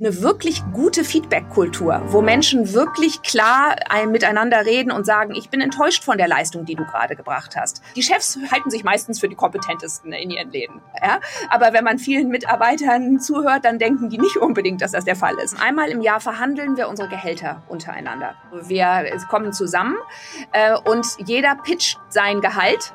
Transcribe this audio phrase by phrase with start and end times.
[0.00, 5.60] eine wirklich gute Feedback-Kultur, wo Menschen wirklich klar ein, miteinander reden und sagen, ich bin
[5.60, 7.82] enttäuscht von der Leistung, die du gerade gebracht hast.
[7.96, 10.80] Die Chefs halten sich meistens für die kompetentesten in ihren Läden.
[11.02, 11.20] Ja?
[11.50, 15.38] Aber wenn man vielen Mitarbeitern zuhört, dann denken die nicht unbedingt, dass das der Fall
[15.38, 15.60] ist.
[15.60, 18.36] Einmal im Jahr verhandeln wir unsere Gehälter untereinander.
[18.52, 19.96] Wir kommen zusammen
[20.52, 22.94] äh, und jeder pitcht sein Gehalt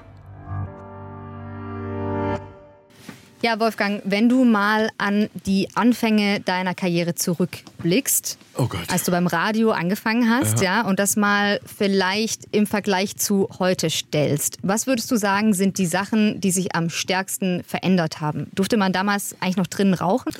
[3.43, 9.25] Ja, Wolfgang, wenn du mal an die Anfänge deiner Karriere zurückblickst, oh als du beim
[9.25, 10.81] Radio angefangen hast, ja.
[10.81, 15.79] ja, und das mal vielleicht im Vergleich zu heute stellst, was würdest du sagen, sind
[15.79, 18.45] die Sachen, die sich am stärksten verändert haben?
[18.53, 20.31] Durfte man damals eigentlich noch drinnen rauchen?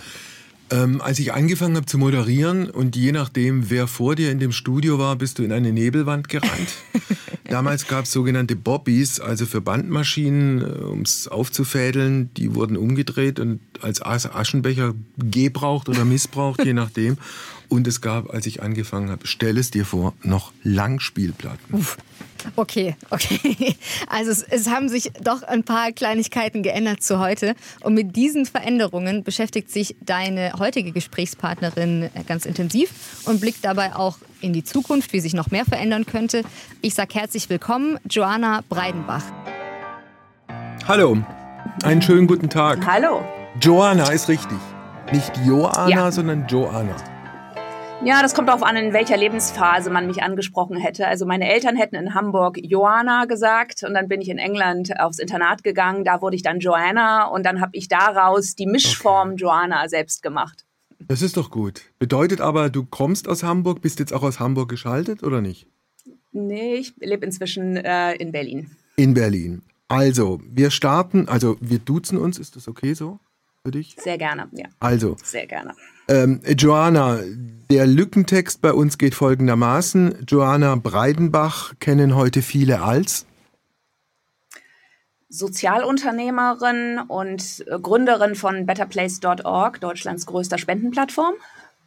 [0.69, 4.51] Ähm, als ich angefangen habe zu moderieren und je nachdem, wer vor dir in dem
[4.51, 6.75] Studio war, bist du in eine Nebelwand gerannt.
[7.51, 12.33] Damals gab es sogenannte Bobbys, also für Bandmaschinen, äh, um es aufzufädeln.
[12.35, 17.17] Die wurden umgedreht und als Aschenbecher gebraucht oder missbraucht, je nachdem.
[17.67, 21.75] Und es gab, als ich angefangen habe, stell es dir vor, noch Langspielplatten.
[21.75, 21.97] Uff.
[22.55, 23.75] Okay, okay.
[24.07, 27.55] Also es, es, haben sich doch ein paar Kleinigkeiten geändert zu heute.
[27.81, 32.91] Und mit diesen Veränderungen beschäftigt sich deine heutige Gesprächspartnerin ganz intensiv
[33.25, 36.43] und blickt dabei auch in die Zukunft, wie sich noch mehr verändern könnte.
[36.81, 39.23] Ich sage herzlich willkommen, Joanna Breidenbach.
[40.87, 41.17] Hallo,
[41.83, 42.85] einen schönen guten Tag.
[42.85, 43.21] Hallo.
[43.59, 44.57] Joanna ist richtig.
[45.11, 46.11] Nicht Joanna, ja.
[46.11, 46.95] sondern Joanna.
[48.03, 51.05] Ja, das kommt darauf an, in welcher Lebensphase man mich angesprochen hätte.
[51.05, 55.19] Also meine Eltern hätten in Hamburg Joanna gesagt und dann bin ich in England aufs
[55.19, 56.03] Internat gegangen.
[56.03, 59.41] Da wurde ich dann Joanna und dann habe ich daraus die Mischform okay.
[59.41, 60.65] Joanna selbst gemacht.
[61.07, 61.81] Das ist doch gut.
[61.99, 65.67] Bedeutet aber, du kommst aus Hamburg, bist jetzt auch aus Hamburg geschaltet oder nicht?
[66.31, 68.71] Nee, ich lebe inzwischen äh, in Berlin.
[68.95, 69.63] In Berlin.
[69.87, 73.19] Also, wir starten, also wir duzen uns, ist das okay so
[73.63, 73.95] für dich?
[73.99, 74.65] Sehr gerne, ja.
[74.79, 75.17] Also.
[75.23, 75.73] Sehr gerne.
[76.07, 77.19] Ähm, Joanna,
[77.69, 80.25] der Lückentext bei uns geht folgendermaßen.
[80.27, 83.25] Joanna Breidenbach kennen heute viele als
[85.31, 91.33] Sozialunternehmerin und Gründerin von betterplace.org, Deutschlands größter Spendenplattform.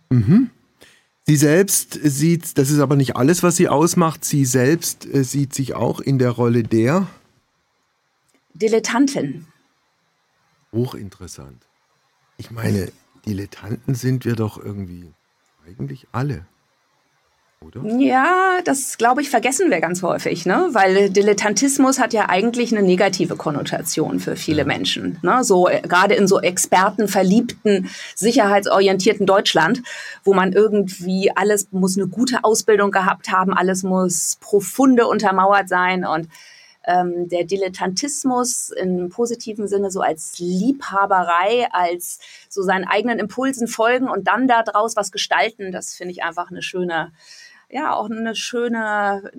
[0.08, 0.50] Mhm.
[1.26, 5.54] Sie selbst sieht, das ist aber nicht alles, was sie ausmacht, sie selbst äh, sieht
[5.54, 7.06] sich auch in der Rolle der
[8.54, 9.46] Dilettantin.
[10.72, 11.62] Hochinteressant.
[12.36, 12.92] Ich meine,
[13.26, 15.12] Dilettanten sind wir doch irgendwie
[15.66, 16.46] eigentlich alle.
[17.64, 17.82] Oder?
[17.98, 20.68] Ja, das glaube ich, vergessen wir ganz häufig, ne?
[20.72, 24.64] Weil Dilettantismus hat ja eigentlich eine negative Konnotation für viele ja.
[24.66, 25.18] Menschen.
[25.22, 25.42] Ne?
[25.44, 29.82] So äh, gerade in so expertenverliebten, sicherheitsorientierten Deutschland,
[30.24, 36.04] wo man irgendwie alles muss eine gute Ausbildung gehabt haben, alles muss profunde untermauert sein
[36.04, 36.28] und
[36.86, 44.08] ähm, der Dilettantismus im positiven Sinne so als Liebhaberei, als so seinen eigenen Impulsen folgen
[44.08, 47.12] und dann daraus was gestalten, das finde ich einfach eine schöne,
[47.74, 49.32] ja, auch eine schöne,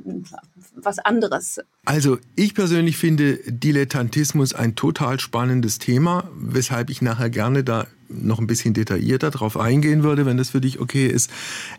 [0.75, 1.61] was anderes.
[1.85, 8.39] Also ich persönlich finde Dilettantismus ein total spannendes Thema, weshalb ich nachher gerne da noch
[8.39, 11.31] ein bisschen detaillierter drauf eingehen würde, wenn das für dich okay ist.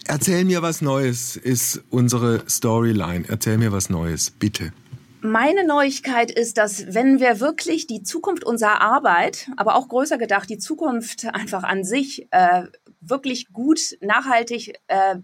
[0.06, 3.27] Erzähl mir was Neues, ist unsere Storyline.
[3.28, 4.72] Erzähl mir was Neues, bitte.
[5.21, 10.49] Meine Neuigkeit ist, dass wenn wir wirklich die Zukunft unserer Arbeit, aber auch größer gedacht,
[10.49, 12.65] die Zukunft einfach an sich äh,
[13.00, 15.16] wirklich gut, nachhaltig äh,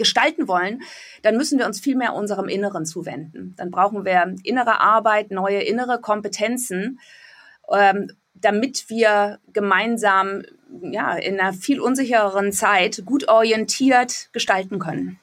[0.00, 0.82] gestalten wollen,
[1.22, 3.54] dann müssen wir uns viel mehr unserem Inneren zuwenden.
[3.56, 6.98] Dann brauchen wir innere Arbeit, neue innere Kompetenzen,
[7.70, 10.42] ähm, damit wir gemeinsam
[10.82, 15.20] ja, in einer viel unsichereren Zeit gut orientiert gestalten können.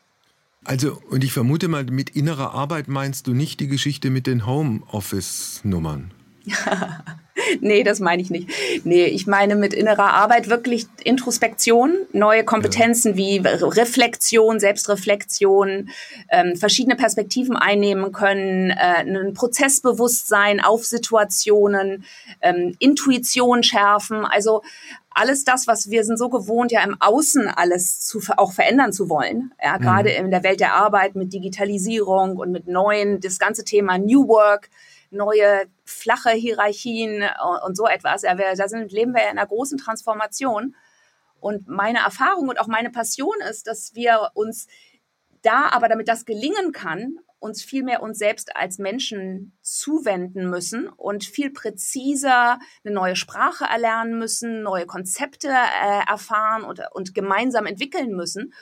[0.63, 4.45] Also, und ich vermute mal, mit innerer Arbeit meinst du nicht die Geschichte mit den
[4.45, 6.11] Homeoffice-Nummern?
[7.61, 8.49] nee, das meine ich nicht.
[8.83, 13.17] Nee, ich meine mit innerer Arbeit wirklich Introspektion, neue Kompetenzen ja.
[13.17, 15.89] wie Reflexion, Selbstreflexion,
[16.29, 22.05] ähm, verschiedene Perspektiven einnehmen können, äh, ein Prozessbewusstsein auf Situationen,
[22.41, 24.25] ähm, Intuition schärfen.
[24.25, 24.61] Also
[25.09, 29.09] alles das, was wir sind so gewohnt, ja im Außen alles zu, auch verändern zu
[29.09, 29.51] wollen.
[29.63, 29.81] Ja, mhm.
[29.81, 34.27] gerade in der Welt der Arbeit mit Digitalisierung und mit neuen, das ganze Thema New
[34.27, 34.69] Work,
[35.09, 37.23] neue flache Hierarchien
[37.65, 38.23] und so etwas.
[38.23, 40.75] Ja, wir, da sind, leben wir ja in einer großen Transformation.
[41.39, 44.67] Und meine Erfahrung und auch meine Passion ist, dass wir uns
[45.43, 50.87] da aber, damit das gelingen kann, uns viel mehr uns selbst als Menschen zuwenden müssen
[50.89, 57.67] und viel präziser eine neue Sprache erlernen müssen, neue Konzepte äh, erfahren und, und gemeinsam
[57.67, 58.53] entwickeln müssen,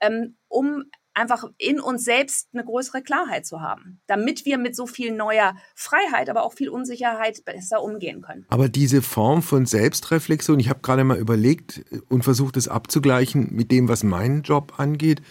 [0.00, 4.86] ähm, um einfach in uns selbst eine größere Klarheit zu haben, damit wir mit so
[4.86, 8.44] viel neuer Freiheit, aber auch viel Unsicherheit besser umgehen können.
[8.48, 13.70] Aber diese Form von Selbstreflexion, ich habe gerade mal überlegt und versucht es abzugleichen mit
[13.70, 15.22] dem, was meinen Job angeht,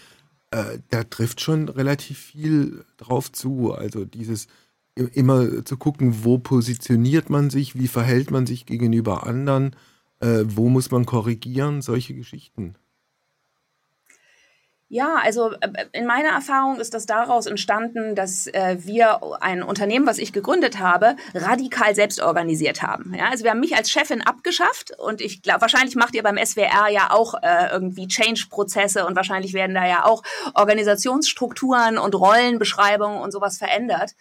[0.51, 3.73] äh, da trifft schon relativ viel drauf zu.
[3.73, 4.47] Also dieses
[4.95, 9.75] immer zu gucken, wo positioniert man sich, wie verhält man sich gegenüber anderen,
[10.19, 12.75] äh, wo muss man korrigieren, solche Geschichten.
[14.93, 20.05] Ja, also äh, in meiner Erfahrung ist das daraus entstanden, dass äh, wir ein Unternehmen,
[20.05, 23.11] was ich gegründet habe, radikal selbst organisiert haben.
[23.17, 26.37] Ja, also wir haben mich als Chefin abgeschafft und ich glaube, wahrscheinlich macht ihr beim
[26.37, 30.21] SWR ja auch äh, irgendwie Change-Prozesse und wahrscheinlich werden da ja auch
[30.53, 34.11] Organisationsstrukturen und Rollenbeschreibungen und sowas verändert.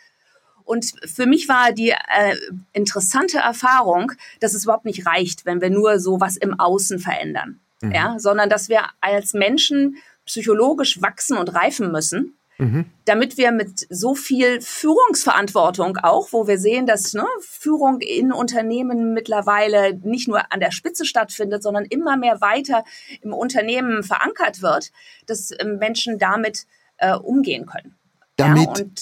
[0.64, 2.36] Und für mich war die äh,
[2.72, 7.60] interessante Erfahrung, dass es überhaupt nicht reicht, wenn wir nur sowas im Außen verändern.
[7.82, 7.92] Mhm.
[7.92, 12.86] Ja, sondern dass wir als Menschen psychologisch wachsen und reifen müssen, mhm.
[13.04, 19.14] damit wir mit so viel Führungsverantwortung auch, wo wir sehen, dass ne, Führung in Unternehmen
[19.14, 22.84] mittlerweile nicht nur an der Spitze stattfindet, sondern immer mehr weiter
[23.20, 24.92] im Unternehmen verankert wird,
[25.26, 26.66] dass äh, Menschen damit
[26.98, 27.96] äh, umgehen können.
[28.36, 28.94] Damit ja,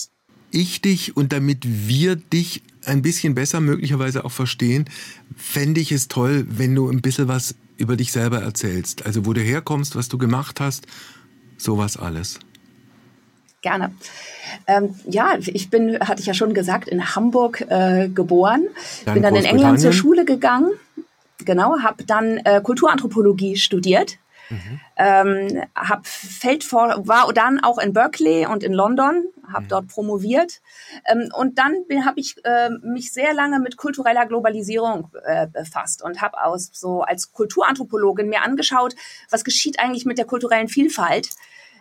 [0.50, 4.88] ich dich und damit wir dich ein bisschen besser möglicherweise auch verstehen,
[5.36, 9.06] fände ich es toll, wenn du ein bisschen was über dich selber erzählst.
[9.06, 10.86] Also wo du herkommst, was du gemacht hast,
[11.56, 12.38] sowas alles.
[13.62, 13.94] Gerne.
[14.66, 18.62] Ähm, ja, ich bin, hatte ich ja schon gesagt, in Hamburg äh, geboren.
[19.04, 20.70] Dann bin dann in England zur Schule gegangen.
[21.44, 24.18] Genau, habe dann äh, Kulturanthropologie studiert
[24.50, 24.80] Mhm.
[25.02, 29.68] Ähm, hab Feldfor war dann auch in Berkeley und in London, habe mhm.
[29.68, 30.60] dort promoviert.
[31.10, 31.72] Ähm, und dann
[32.04, 37.00] habe ich äh, mich sehr lange mit kultureller Globalisierung äh, befasst und habe aus so
[37.00, 38.94] als Kulturanthropologin mir angeschaut,
[39.30, 41.30] was geschieht eigentlich mit der kulturellen Vielfalt,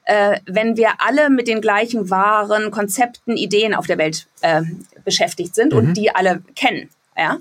[0.06, 4.62] äh, wenn wir alle mit den gleichen Waren, Konzepten, Ideen auf der Welt äh,
[5.04, 5.78] beschäftigt sind mhm.
[5.78, 6.90] und die alle kennen.
[7.20, 7.40] Ja?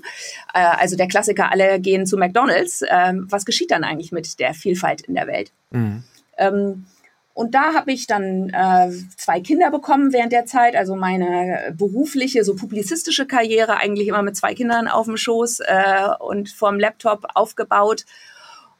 [0.53, 2.83] Äh, also der Klassiker, alle gehen zu McDonald's.
[2.89, 5.51] Ähm, was geschieht dann eigentlich mit der Vielfalt in der Welt?
[5.71, 6.03] Mhm.
[6.37, 6.85] Ähm,
[7.33, 12.43] und da habe ich dann äh, zwei Kinder bekommen während der Zeit, also meine berufliche,
[12.43, 17.25] so publizistische Karriere eigentlich immer mit zwei Kindern auf dem Schoß äh, und vorm Laptop
[17.35, 18.05] aufgebaut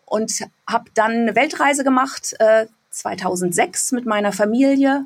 [0.05, 5.05] und habe dann eine Weltreise gemacht, äh, 2006 mit meiner Familie.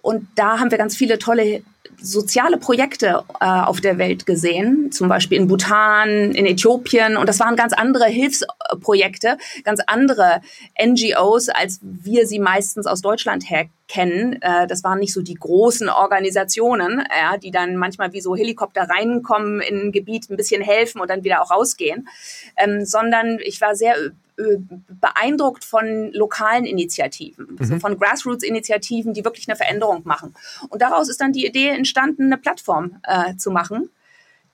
[0.00, 1.62] Und da haben wir ganz viele tolle
[2.00, 7.16] soziale Projekte äh, auf der Welt gesehen, zum Beispiel in Bhutan, in Äthiopien.
[7.16, 10.40] Und das waren ganz andere Hilfsprojekte, ganz andere
[10.82, 14.40] NGOs, als wir sie meistens aus Deutschland her kennen.
[14.42, 18.88] Äh, das waren nicht so die großen Organisationen, ja, die dann manchmal wie so Helikopter
[18.88, 22.08] reinkommen in ein Gebiet, ein bisschen helfen und dann wieder auch rausgehen,
[22.56, 23.94] ähm, sondern ich war sehr
[24.38, 24.56] äh,
[25.00, 27.56] beeindruckt von lokalen Initiativen, mhm.
[27.60, 30.34] also von Grassroots-Initiativen, die wirklich eine Veränderung machen.
[30.70, 33.90] Und daraus ist dann die Idee entstanden, eine Plattform äh, zu machen,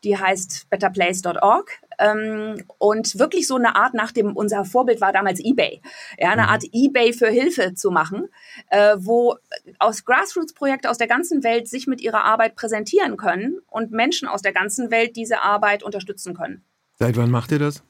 [0.04, 5.40] die heißt betterplace.org ähm, und wirklich so eine Art nach dem, unser Vorbild war damals
[5.40, 5.80] eBay,
[6.18, 6.48] ja, eine mhm.
[6.48, 8.28] Art eBay für Hilfe zu machen,
[8.70, 9.36] äh, wo
[9.78, 14.42] aus Grassroots-Projekte aus der ganzen Welt sich mit ihrer Arbeit präsentieren können und Menschen aus
[14.42, 16.64] der ganzen Welt diese Arbeit unterstützen können.
[16.94, 17.82] Seit wann macht ihr das?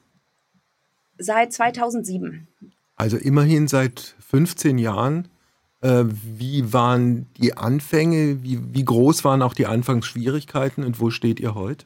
[1.17, 2.47] Seit 2007.
[2.95, 5.29] Also immerhin seit 15 Jahren.
[5.81, 8.43] Äh, wie waren die Anfänge?
[8.43, 11.85] Wie, wie groß waren auch die Anfangsschwierigkeiten und wo steht ihr heute?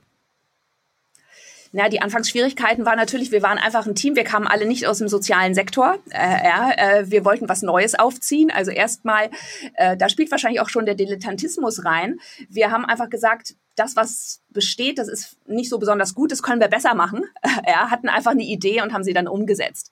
[1.76, 5.00] Na, die Anfangsschwierigkeiten waren natürlich, wir waren einfach ein Team, wir kamen alle nicht aus
[5.00, 5.98] dem sozialen Sektor.
[6.12, 8.52] Äh, ja, äh, wir wollten was Neues aufziehen.
[8.52, 9.32] Also erstmal,
[9.74, 12.20] äh, da spielt wahrscheinlich auch schon der Dilettantismus rein.
[12.48, 16.62] Wir haben einfach gesagt, das, was besteht, das ist nicht so besonders gut, das können
[16.62, 17.24] wir besser machen.
[17.68, 19.92] ja, hatten einfach eine Idee und haben sie dann umgesetzt.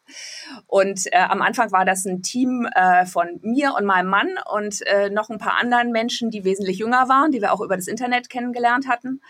[0.68, 4.86] Und äh, am Anfang war das ein Team äh, von mir und meinem Mann und
[4.86, 7.88] äh, noch ein paar anderen Menschen, die wesentlich jünger waren, die wir auch über das
[7.88, 9.22] Internet kennengelernt hatten.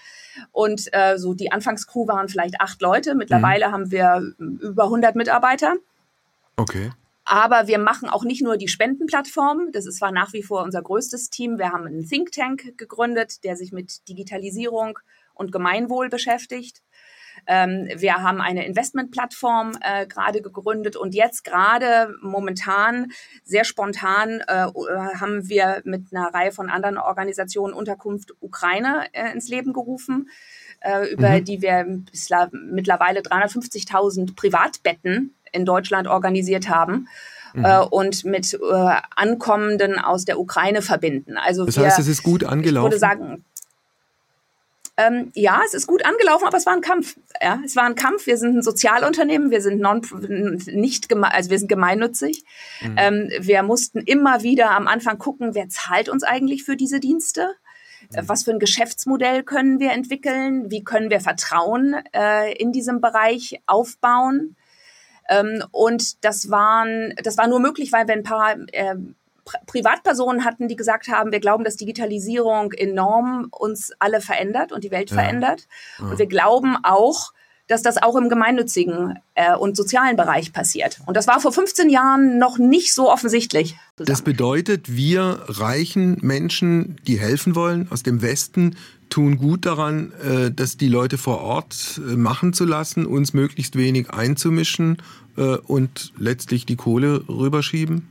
[0.51, 3.15] Und äh, so die Anfangscrew waren vielleicht acht Leute.
[3.15, 3.71] Mittlerweile mhm.
[3.71, 5.75] haben wir über 100 Mitarbeiter.
[6.57, 6.91] Okay.
[7.23, 9.71] Aber wir machen auch nicht nur die Spendenplattform.
[9.71, 11.59] Das ist zwar nach wie vor unser größtes Team.
[11.59, 14.97] Wir haben einen Think Tank gegründet, der sich mit Digitalisierung
[15.33, 16.81] und Gemeinwohl beschäftigt.
[17.47, 23.11] Ähm, wir haben eine Investmentplattform äh, gerade gegründet und jetzt gerade momentan
[23.43, 24.67] sehr spontan äh,
[25.19, 30.29] haben wir mit einer Reihe von anderen Organisationen Unterkunft Ukraine äh, ins Leben gerufen,
[30.81, 31.45] äh, über mhm.
[31.45, 31.85] die wir
[32.51, 37.07] mittlerweile 350.000 Privatbetten in Deutschland organisiert haben.
[37.53, 37.65] mhm.
[37.65, 41.37] äh, und mit äh, Ankommenden aus der Ukraine verbinden.
[41.37, 42.87] Also das heißt, wir, es ist gut angelaufen.
[42.87, 43.45] Ich würde sagen,
[44.97, 47.15] ähm, ja, es ist gut angelaufen, aber es war ein Kampf.
[47.41, 48.27] Ja, es war ein Kampf.
[48.27, 50.01] Wir sind ein Sozialunternehmen, wir sind non,
[50.67, 52.43] nicht geme also wir sind gemeinnützig.
[52.81, 52.95] Mhm.
[52.97, 57.49] Ähm, wir mussten immer wieder am Anfang gucken, wer zahlt uns eigentlich für diese Dienste?
[58.11, 58.27] Mhm.
[58.27, 60.69] Was für ein Geschäftsmodell können wir entwickeln?
[60.69, 64.55] Wie können wir Vertrauen äh, in diesem Bereich aufbauen?
[65.31, 68.95] Ähm, und das waren, das war nur möglich, weil wir ein paar äh,
[69.65, 74.91] Privatpersonen hatten, die gesagt haben, wir glauben, dass Digitalisierung enorm uns alle verändert und die
[74.91, 75.15] Welt ja.
[75.15, 75.67] verändert.
[75.99, 76.05] Ja.
[76.05, 77.33] Und wir glauben auch,
[77.67, 80.99] dass das auch im gemeinnützigen äh, und sozialen Bereich passiert.
[81.05, 83.77] Und das war vor 15 Jahren noch nicht so offensichtlich.
[83.95, 84.07] Zusammen.
[84.07, 88.75] Das bedeutet, wir reichen Menschen, die helfen wollen, aus dem Westen,
[89.09, 93.77] tun gut daran, äh, das die Leute vor Ort äh, machen zu lassen, uns möglichst
[93.77, 94.97] wenig einzumischen
[95.35, 98.07] und letztlich die Kohle rüberschieben?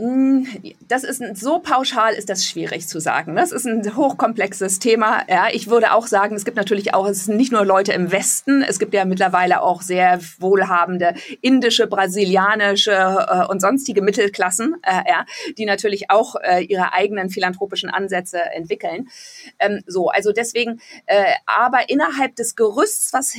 [0.00, 0.46] Hm,
[0.88, 3.36] das ist ein, so pauschal ist das schwierig zu sagen.
[3.36, 5.26] Das ist ein hochkomplexes Thema.
[5.28, 8.10] Ja, ich würde auch sagen, es gibt natürlich auch, es sind nicht nur Leute im
[8.10, 15.02] Westen, es gibt ja mittlerweile auch sehr wohlhabende indische, brasilianische äh, und sonstige Mittelklassen, äh,
[15.06, 15.26] ja,
[15.58, 19.10] die natürlich auch äh, ihre eigenen philanthropischen Ansätze entwickeln.
[19.58, 23.36] Ähm, so, also deswegen, äh, aber innerhalb des Gerüsts, was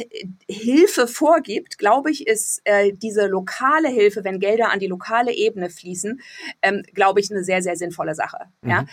[0.48, 5.72] Hilfe vorgibt, glaube ich, ist äh, diese lokale Hilfe, wenn Gelder an die lokale Ebene
[5.72, 6.22] fließen,
[6.62, 8.38] ähm, glaube ich, eine sehr, sehr sinnvolle Sache.
[8.62, 8.70] Mhm.
[8.70, 8.86] Ja.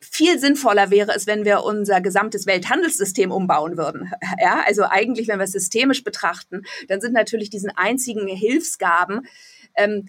[0.00, 4.12] Viel sinnvoller wäre es, wenn wir unser gesamtes Welthandelssystem umbauen würden.
[4.40, 9.26] Ja, also eigentlich, wenn wir es systemisch betrachten, dann sind natürlich diesen einzigen Hilfsgaben
[9.74, 10.08] ähm,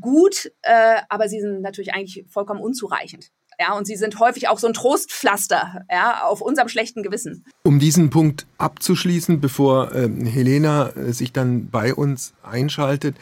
[0.00, 3.30] gut, äh, aber sie sind natürlich eigentlich vollkommen unzureichend.
[3.60, 7.44] Ja, und sie sind häufig auch so ein Trostpflaster ja, auf unserem schlechten Gewissen.
[7.64, 13.16] Um diesen Punkt abzuschließen, bevor äh, Helena äh, sich dann bei uns einschaltet,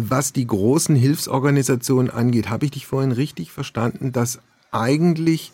[0.00, 4.40] was die großen Hilfsorganisationen angeht, habe ich dich vorhin richtig verstanden, dass
[4.70, 5.52] eigentlich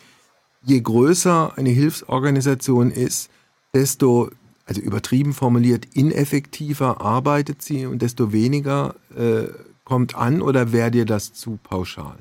[0.62, 3.30] je größer eine Hilfsorganisation ist,
[3.72, 4.30] desto,
[4.66, 9.48] also übertrieben formuliert, ineffektiver arbeitet sie und desto weniger äh,
[9.84, 12.18] kommt an oder wäre dir das zu pauschal?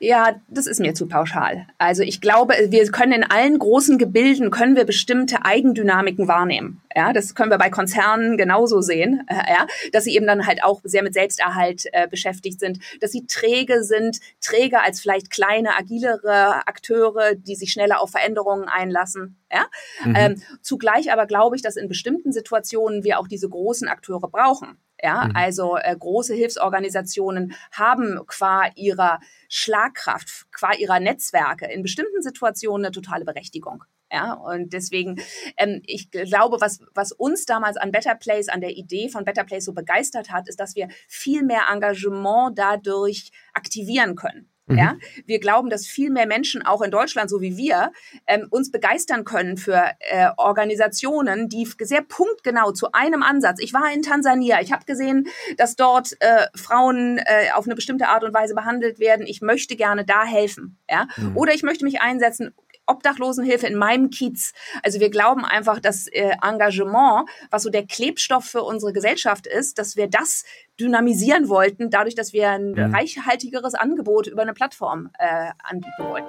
[0.00, 1.66] Ja, das ist mir zu pauschal.
[1.76, 6.80] Also ich glaube, wir können in allen großen Gebilden können wir bestimmte Eigendynamiken wahrnehmen.
[6.94, 10.80] Ja, das können wir bei Konzernen genauso sehen, ja, dass sie eben dann halt auch
[10.84, 16.66] sehr mit Selbsterhalt äh, beschäftigt sind, dass sie träge sind, träger als vielleicht kleine, agilere
[16.66, 19.36] Akteure, die sich schneller auf Veränderungen einlassen.
[19.52, 19.66] Ja?
[20.04, 20.14] Mhm.
[20.16, 24.78] Ähm, zugleich aber glaube ich, dass in bestimmten Situationen wir auch diese großen Akteure brauchen.
[25.00, 25.36] Ja, mhm.
[25.36, 32.92] also äh, große Hilfsorganisationen haben qua ihrer Schlagkraft, qua ihrer Netzwerke in bestimmten Situationen eine
[32.92, 33.84] totale Berechtigung.
[34.10, 35.20] Ja, und deswegen,
[35.56, 39.44] ähm, ich glaube, was, was uns damals an Better Place, an der Idee von Better
[39.44, 44.48] Place so begeistert hat, ist, dass wir viel mehr Engagement dadurch aktivieren können.
[44.68, 44.78] Mhm.
[44.78, 44.96] Ja,
[45.26, 47.92] wir glauben, dass viel mehr Menschen auch in Deutschland, so wie wir,
[48.26, 53.60] ähm, uns begeistern können für äh, Organisationen, die sehr punktgenau zu einem Ansatz.
[53.60, 58.08] Ich war in Tansania, ich habe gesehen, dass dort äh, Frauen äh, auf eine bestimmte
[58.08, 59.26] Art und Weise behandelt werden.
[59.26, 60.78] Ich möchte gerne da helfen.
[60.90, 61.36] Ja, mhm.
[61.36, 62.54] oder ich möchte mich einsetzen
[62.88, 64.52] Obdachlosenhilfe in meinem Kiez.
[64.82, 69.78] Also wir glauben einfach, dass äh, Engagement, was so der Klebstoff für unsere Gesellschaft ist,
[69.78, 70.44] dass wir das
[70.80, 72.94] dynamisieren wollten, dadurch, dass wir ein mhm.
[72.94, 76.28] reichhaltigeres Angebot über eine Plattform äh, anbieten wollten.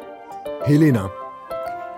[0.64, 1.12] Helena,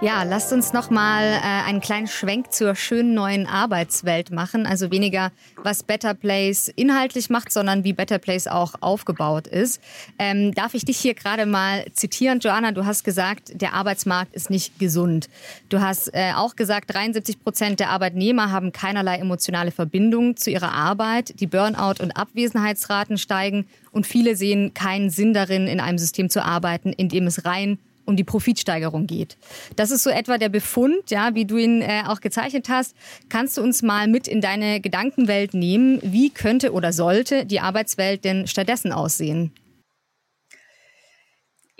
[0.01, 4.65] ja, lasst uns noch mal äh, einen kleinen Schwenk zur schönen neuen Arbeitswelt machen.
[4.65, 9.79] Also weniger, was Better Place inhaltlich macht, sondern wie Better Place auch aufgebaut ist.
[10.17, 12.71] Ähm, darf ich dich hier gerade mal zitieren, Joanna?
[12.71, 15.29] Du hast gesagt, der Arbeitsmarkt ist nicht gesund.
[15.69, 20.73] Du hast äh, auch gesagt, 73 Prozent der Arbeitnehmer haben keinerlei emotionale Verbindung zu ihrer
[20.73, 21.39] Arbeit.
[21.39, 26.43] Die Burnout- und Abwesenheitsraten steigen und viele sehen keinen Sinn darin, in einem System zu
[26.43, 29.37] arbeiten, in dem es rein um die Profitsteigerung geht.
[29.75, 32.95] Das ist so etwa der Befund, ja, wie du ihn äh, auch gezeichnet hast.
[33.29, 35.99] Kannst du uns mal mit in deine Gedankenwelt nehmen?
[36.03, 39.51] Wie könnte oder sollte die Arbeitswelt denn stattdessen aussehen?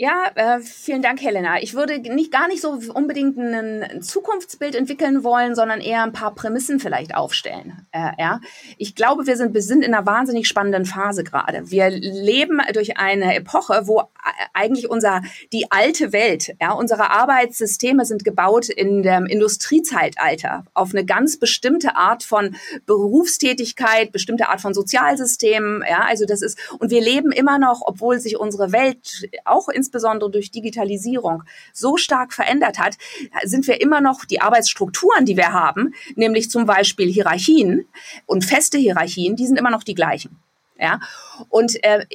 [0.01, 1.61] Ja, äh, vielen Dank, Helena.
[1.61, 6.33] Ich würde nicht gar nicht so unbedingt ein, Zukunftsbild entwickeln wollen, sondern eher ein paar
[6.33, 7.85] Prämissen vielleicht aufstellen.
[7.91, 8.39] Äh, ja,
[8.79, 11.69] ich glaube, wir sind, wir sind in einer wahnsinnig spannenden Phase gerade.
[11.69, 14.01] Wir leben durch eine Epoche, wo
[14.55, 15.21] eigentlich unser
[15.53, 21.95] die alte Welt, ja, unsere Arbeitssysteme sind gebaut in dem Industriezeitalter auf eine ganz bestimmte
[21.95, 22.55] Art von
[22.87, 25.83] Berufstätigkeit, bestimmte Art von Sozialsystemen.
[25.87, 29.90] Ja, also das ist und wir leben immer noch, obwohl sich unsere Welt auch ins
[29.91, 31.43] insbesondere durch Digitalisierung
[31.73, 32.97] so stark verändert hat,
[33.43, 37.85] sind wir immer noch die Arbeitsstrukturen, die wir haben, nämlich zum Beispiel Hierarchien
[38.25, 40.39] und feste Hierarchien, die sind immer noch die gleichen.
[40.79, 40.99] Ja,
[41.49, 42.05] und äh,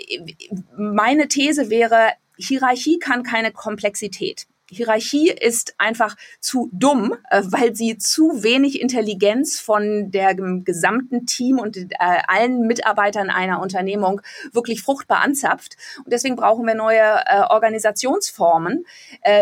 [0.77, 4.47] meine These wäre, Hierarchie kann keine Komplexität.
[4.69, 11.59] Hierarchie ist einfach zu dumm, äh, weil sie zu wenig Intelligenz von der gesamten Team
[11.59, 14.21] und äh, allen Mitarbeitern einer Unternehmung
[14.53, 15.77] wirklich fruchtbar anzapft.
[16.05, 18.85] Und deswegen brauchen wir neue äh, Organisationsformen,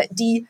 [0.09, 0.47] die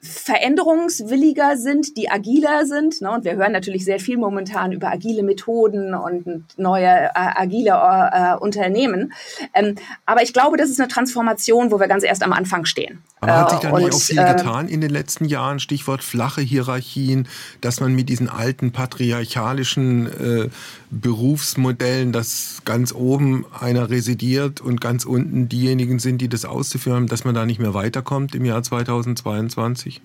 [0.00, 3.00] veränderungswilliger sind, die agiler sind.
[3.00, 3.10] Ne?
[3.10, 8.36] Und wir hören natürlich sehr viel momentan über agile Methoden und neue äh, agile äh,
[8.36, 9.12] Unternehmen.
[9.54, 9.74] Ähm,
[10.06, 13.02] aber ich glaube, das ist eine Transformation, wo wir ganz erst am Anfang stehen.
[13.20, 15.58] Aber hat sich da nicht auch viel äh, getan in den letzten Jahren?
[15.58, 17.26] Stichwort flache Hierarchien,
[17.60, 20.48] dass man mit diesen alten patriarchalischen äh,
[20.90, 27.06] Berufsmodellen, dass ganz oben einer residiert und ganz unten diejenigen sind, die das auszuführen haben,
[27.06, 30.00] dass man da nicht mehr weiterkommt im Jahr 2022?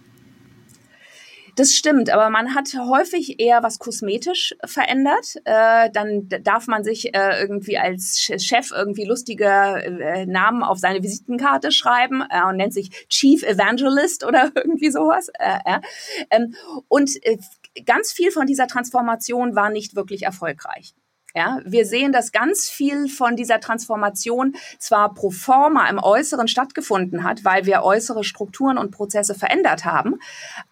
[1.55, 5.35] Das stimmt, aber man hat häufig eher was kosmetisch verändert.
[5.45, 11.03] Äh, dann darf man sich äh, irgendwie als Chef irgendwie lustige äh, Namen auf seine
[11.03, 15.29] Visitenkarte schreiben äh, und nennt sich Chief Evangelist oder irgendwie sowas.
[15.37, 15.79] Äh,
[16.31, 16.55] ähm,
[16.87, 17.37] und äh,
[17.85, 20.93] ganz viel von dieser Transformation war nicht wirklich erfolgreich.
[21.35, 27.23] Ja, wir sehen, dass ganz viel von dieser Transformation zwar pro forma im Äußeren stattgefunden
[27.23, 30.19] hat, weil wir äußere Strukturen und Prozesse verändert haben,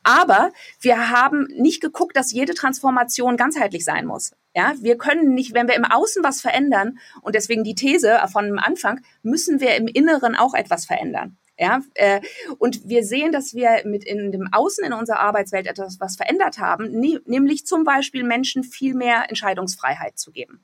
[0.03, 4.33] aber wir haben nicht geguckt, dass jede Transformation ganzheitlich sein muss.
[4.53, 8.45] Ja, wir können nicht, wenn wir im Außen was verändern und deswegen die These von
[8.45, 11.37] dem Anfang, müssen wir im Inneren auch etwas verändern.
[11.61, 12.21] Ja, äh,
[12.57, 16.57] und wir sehen, dass wir mit in dem Außen in unserer Arbeitswelt etwas was verändert
[16.57, 20.63] haben, ne, nämlich zum Beispiel Menschen viel mehr Entscheidungsfreiheit zu geben.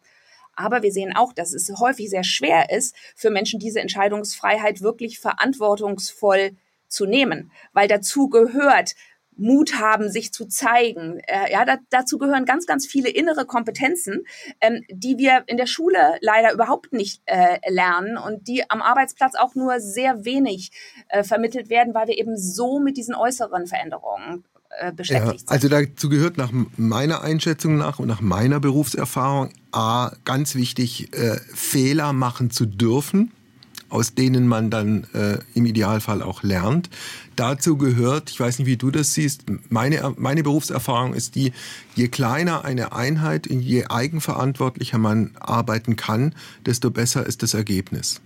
[0.56, 5.20] Aber wir sehen auch, dass es häufig sehr schwer ist, für Menschen diese Entscheidungsfreiheit wirklich
[5.20, 8.96] verantwortungsvoll zu nehmen, weil dazu gehört,
[9.38, 11.20] Mut haben, sich zu zeigen.
[11.28, 14.26] Äh, ja, da, dazu gehören ganz, ganz viele innere Kompetenzen,
[14.62, 19.36] ähm, die wir in der Schule leider überhaupt nicht äh, lernen und die am Arbeitsplatz
[19.36, 20.72] auch nur sehr wenig
[21.10, 24.44] äh, vermittelt werden, weil wir eben so mit diesen äußeren Veränderungen
[24.80, 30.12] äh, beschäftigt ja, Also dazu gehört nach meiner Einschätzung nach und nach meiner Berufserfahrung A,
[30.26, 33.32] ganz wichtig, äh, Fehler machen zu dürfen
[33.90, 36.90] aus denen man dann äh, im Idealfall auch lernt.
[37.36, 41.54] Dazu gehört, ich weiß nicht, wie du das siehst, meine, meine Berufserfahrung ist die,
[41.96, 46.34] je kleiner eine Einheit, je eigenverantwortlicher man arbeiten kann,
[46.66, 48.22] desto besser ist das Ergebnis.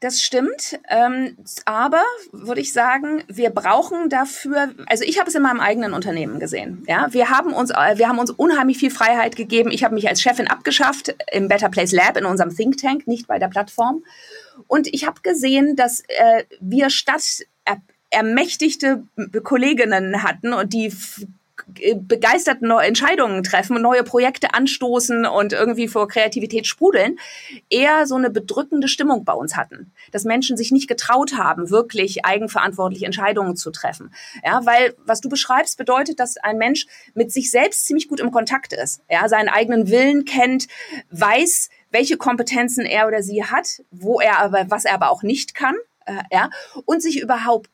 [0.00, 5.42] Das stimmt, ähm, aber würde ich sagen, wir brauchen dafür, also ich habe es in
[5.42, 6.84] meinem eigenen Unternehmen gesehen.
[6.86, 9.70] Ja, wir haben uns, äh, wir haben uns unheimlich viel Freiheit gegeben.
[9.70, 13.26] Ich habe mich als Chefin abgeschafft im Better Place Lab in unserem Think Tank, nicht
[13.26, 14.04] bei der Plattform.
[14.66, 17.80] Und ich habe gesehen, dass äh, wir statt er
[18.10, 19.02] ermächtigte
[19.42, 20.92] Kolleginnen hatten und die
[21.96, 27.18] begeistert neue Entscheidungen treffen, neue Projekte anstoßen und irgendwie vor Kreativität sprudeln,
[27.70, 29.92] eher so eine bedrückende Stimmung bei uns hatten.
[30.12, 34.12] Dass Menschen sich nicht getraut haben, wirklich eigenverantwortlich Entscheidungen zu treffen.
[34.44, 38.30] Ja, weil was du beschreibst, bedeutet, dass ein Mensch mit sich selbst ziemlich gut im
[38.30, 39.00] Kontakt ist.
[39.10, 40.68] Ja, seinen eigenen Willen kennt,
[41.10, 45.54] weiß, welche Kompetenzen er oder sie hat, wo er aber, was er aber auch nicht
[45.54, 46.50] kann, äh, ja,
[46.84, 47.70] und sich überhaupt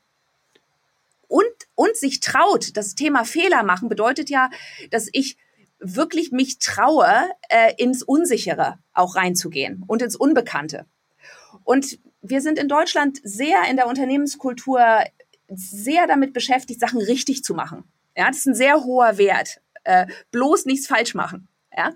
[1.33, 2.77] und, und sich traut.
[2.77, 4.51] Das Thema Fehler machen bedeutet ja,
[4.91, 5.39] dass ich
[5.79, 7.09] wirklich mich traue,
[7.49, 10.85] äh, ins Unsichere auch reinzugehen und ins Unbekannte.
[11.65, 14.81] Und wir sind in Deutschland sehr in der Unternehmenskultur
[15.49, 17.85] sehr damit beschäftigt, Sachen richtig zu machen.
[18.15, 19.63] Ja, das ist ein sehr hoher Wert.
[19.85, 21.49] Äh, bloß nichts falsch machen.
[21.77, 21.93] Ja?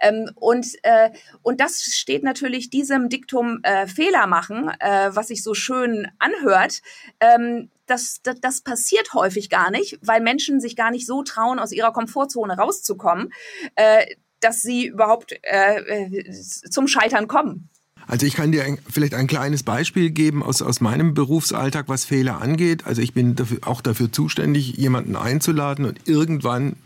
[0.00, 1.10] Ähm, und, äh,
[1.42, 6.80] und das steht natürlich diesem Diktum äh, Fehler machen, äh, was sich so schön anhört,
[7.20, 11.58] ähm, das, das, das passiert häufig gar nicht, weil Menschen sich gar nicht so trauen,
[11.58, 13.32] aus ihrer Komfortzone rauszukommen,
[13.74, 14.04] äh,
[14.40, 17.70] dass sie überhaupt äh, äh zum Scheitern kommen.
[18.06, 22.06] Also ich kann dir ein, vielleicht ein kleines Beispiel geben aus, aus meinem Berufsalltag, was
[22.06, 22.86] Fehler angeht.
[22.86, 26.76] Also ich bin dafür, auch dafür zuständig, jemanden einzuladen und irgendwann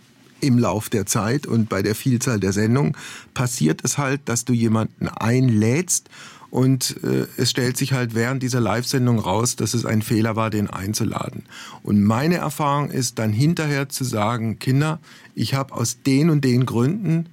[0.43, 2.97] im Lauf der Zeit und bei der Vielzahl der Sendungen
[3.33, 6.11] passiert es halt, dass du jemanden einlädst
[6.53, 10.51] und äh, es stellt sich halt während dieser Live-Sendung raus, dass es ein Fehler war,
[10.51, 11.45] den einzuladen.
[11.83, 15.01] Und meine Erfahrung ist dann hinterher zu sagen, Kinder,
[15.35, 17.25] ich habe aus den und den Gründen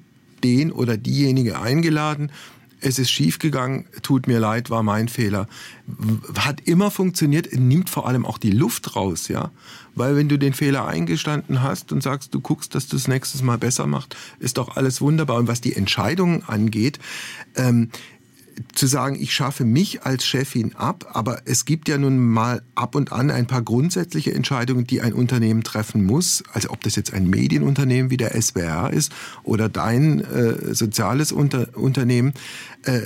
[0.41, 2.32] den oder diejenige eingeladen.
[2.81, 5.47] Es ist schiefgegangen, tut mir leid, war mein Fehler.
[6.37, 9.51] Hat immer funktioniert, nimmt vor allem auch die Luft raus, ja.
[9.95, 13.41] Weil wenn du den Fehler eingestanden hast und sagst, du guckst, dass du es nächstes
[13.41, 15.37] Mal besser machst, ist doch alles wunderbar.
[15.37, 16.99] Und was die Entscheidungen angeht,
[17.55, 17.89] ähm,
[18.74, 22.95] zu sagen, ich schaffe mich als Chefin ab, aber es gibt ja nun mal ab
[22.95, 27.13] und an ein paar grundsätzliche Entscheidungen, die ein Unternehmen treffen muss, also ob das jetzt
[27.13, 29.12] ein Medienunternehmen wie der SWR ist
[29.43, 32.34] oder dein äh, soziales Unter Unternehmen.
[32.84, 33.02] Äh,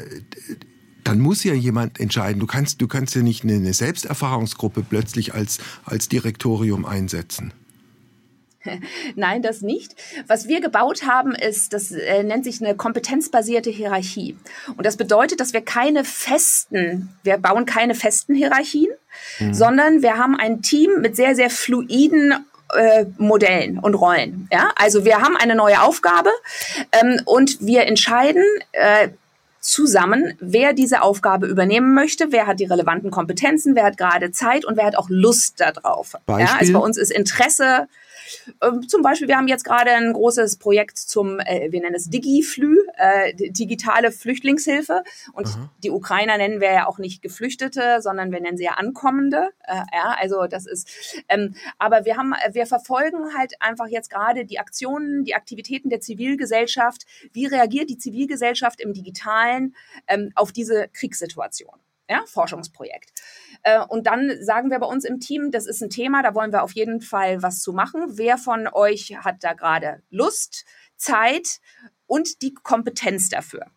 [1.03, 2.39] dann muss ja jemand entscheiden.
[2.39, 7.51] Du kannst, du kannst ja nicht eine Selbsterfahrungsgruppe plötzlich als, als Direktorium einsetzen.
[9.15, 9.95] Nein, das nicht.
[10.27, 14.37] Was wir gebaut haben, ist, das äh, nennt sich eine kompetenzbasierte Hierarchie.
[14.75, 18.91] Und das bedeutet, dass wir keine festen, wir bauen keine festen Hierarchien,
[19.39, 19.53] mhm.
[19.53, 22.33] sondern wir haben ein Team mit sehr, sehr fluiden
[22.75, 24.47] äh, Modellen und Rollen.
[24.51, 24.71] Ja?
[24.75, 26.29] Also wir haben eine neue Aufgabe
[26.91, 29.09] ähm, und wir entscheiden, äh,
[29.59, 34.65] zusammen, wer diese Aufgabe übernehmen möchte, wer hat die relevanten Kompetenzen, wer hat gerade Zeit
[34.65, 36.15] und wer hat auch Lust darauf.
[36.25, 36.45] Beispiel?
[36.45, 37.87] Ja, also bei uns ist Interesse
[38.61, 42.09] ähm, zum Beispiel, wir haben jetzt gerade ein großes Projekt zum, äh, wir nennen es
[42.09, 45.03] DigiFlü, äh, digitale Flüchtlingshilfe.
[45.33, 45.69] Und Aha.
[45.83, 49.49] die Ukrainer nennen wir ja auch nicht Geflüchtete, sondern wir nennen sie ja Ankommende.
[49.67, 50.89] Äh, ja, also das ist,
[51.29, 56.01] ähm, aber wir haben, wir verfolgen halt einfach jetzt gerade die Aktionen, die Aktivitäten der
[56.01, 57.05] Zivilgesellschaft.
[57.31, 59.75] Wie reagiert die Zivilgesellschaft im Digitalen
[60.07, 61.79] ähm, auf diese Kriegssituation?
[62.09, 63.13] Ja, Forschungsprojekt.
[63.63, 66.51] Äh, und dann sagen wir bei uns im Team, das ist ein Thema, da wollen
[66.51, 68.03] wir auf jeden Fall was zu machen.
[68.07, 70.65] Wer von euch hat da gerade Lust,
[70.97, 71.59] Zeit
[72.05, 73.67] und die Kompetenz dafür?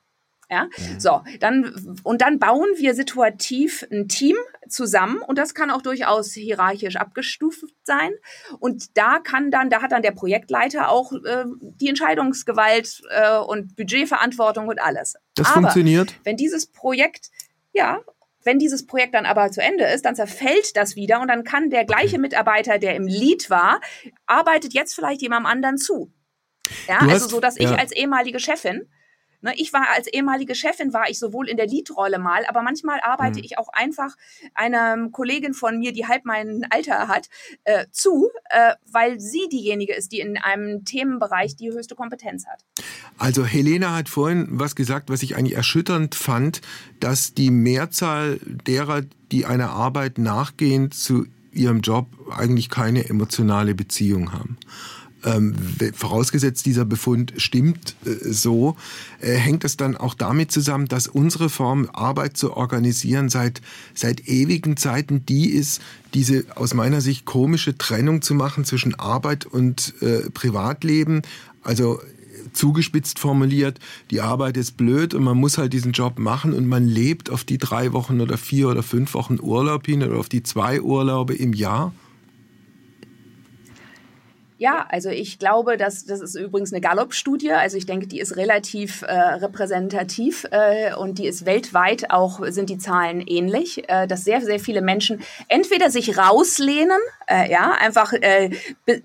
[0.49, 1.01] Ja, mhm.
[1.01, 4.37] so, dann, und dann bauen wir situativ ein Team
[4.69, 8.13] zusammen und das kann auch durchaus hierarchisch abgestuft sein.
[8.61, 13.75] Und da kann dann, da hat dann der Projektleiter auch äh, die Entscheidungsgewalt äh, und
[13.75, 15.17] Budgetverantwortung und alles.
[15.35, 16.15] Das Aber funktioniert.
[16.23, 17.31] Wenn dieses Projekt,
[17.73, 18.01] ja,
[18.47, 21.69] wenn dieses Projekt dann aber zu Ende ist, dann zerfällt das wieder und dann kann
[21.69, 23.81] der gleiche Mitarbeiter, der im Lead war,
[24.27, 26.13] arbeitet jetzt vielleicht jemandem anderen zu.
[26.89, 27.77] Ja, du also so, dass ich ja.
[27.77, 28.89] als ehemalige Chefin
[29.47, 32.99] Ne, ich war als ehemalige Chefin, war ich sowohl in der Leadrolle mal, aber manchmal
[33.01, 33.45] arbeite mhm.
[33.45, 34.17] ich auch einfach
[34.55, 37.29] einer Kollegin von mir, die halb mein Alter hat,
[37.63, 42.65] äh, zu, äh, weil sie diejenige ist, die in einem Themenbereich die höchste Kompetenz hat.
[43.19, 46.61] Also Helena hat vorhin was gesagt, was ich eigentlich erschütternd fand,
[46.99, 54.33] dass die Mehrzahl derer, die einer Arbeit nachgehen, zu ihrem Job eigentlich keine emotionale Beziehung
[54.33, 54.59] haben
[55.25, 55.55] ähm,
[55.95, 58.77] vorausgesetzt dieser Befund stimmt äh, so,
[59.21, 63.61] äh, hängt es dann auch damit zusammen, dass unsere Form, Arbeit zu organisieren, seit,
[63.95, 65.81] seit ewigen Zeiten die ist,
[66.15, 71.23] diese aus meiner Sicht komische Trennung zu machen zwischen Arbeit und äh, Privatleben.
[71.63, 72.01] Also
[72.53, 76.87] zugespitzt formuliert, die Arbeit ist blöd und man muss halt diesen Job machen und man
[76.87, 80.43] lebt auf die drei Wochen oder vier oder fünf Wochen Urlaub hin oder auf die
[80.43, 81.93] zwei Urlaube im Jahr.
[84.59, 87.53] Ja, also ich glaube, dass das ist übrigens eine Gallup-Studie.
[87.53, 92.71] Also ich denke, die ist relativ äh, repräsentativ äh, und die ist weltweit auch sind
[92.71, 98.15] die Zahlen ähnlich, äh, dass sehr sehr viele Menschen entweder sich rauslehnen, äh, ja einfach
[98.15, 98.51] äh,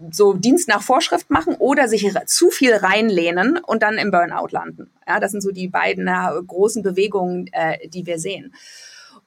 [0.10, 4.90] so Dienst nach Vorschrift machen oder sich zu viel reinlehnen und dann im Burnout landen.
[5.06, 8.54] Ja, das sind so die beiden äh, großen Bewegungen, äh, die wir sehen.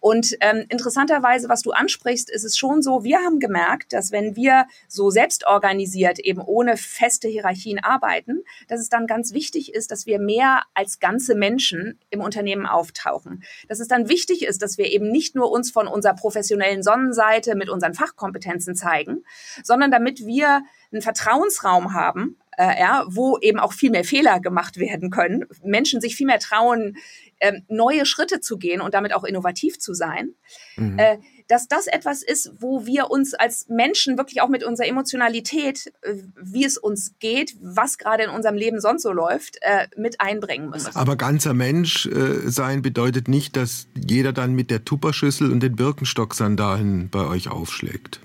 [0.04, 4.36] Und ähm, interessanterweise, was du ansprichst, ist es schon so, wir haben gemerkt, dass wenn
[4.36, 10.04] wir so selbstorganisiert eben ohne feste Hierarchien arbeiten, dass es dann ganz wichtig ist, dass
[10.04, 13.44] wir mehr als ganze Menschen im Unternehmen auftauchen.
[13.66, 17.54] Dass es dann wichtig ist, dass wir eben nicht nur uns von unserer professionellen Sonnenseite
[17.54, 19.24] mit unseren Fachkompetenzen zeigen,
[19.62, 20.64] sondern damit wir
[20.94, 26.00] einen Vertrauensraum haben, äh, ja, wo eben auch viel mehr Fehler gemacht werden können, Menschen
[26.00, 26.96] sich viel mehr trauen,
[27.40, 30.30] ähm, neue Schritte zu gehen und damit auch innovativ zu sein,
[30.76, 30.98] mhm.
[30.98, 35.92] äh, dass das etwas ist, wo wir uns als Menschen wirklich auch mit unserer Emotionalität,
[36.02, 40.20] äh, wie es uns geht, was gerade in unserem Leben sonst so läuft, äh, mit
[40.20, 40.94] einbringen müssen.
[40.94, 45.76] Aber ganzer Mensch äh, sein bedeutet nicht, dass jeder dann mit der Tupperschüssel und den
[45.76, 48.20] Birkenstock-Sandalen bei euch aufschlägt.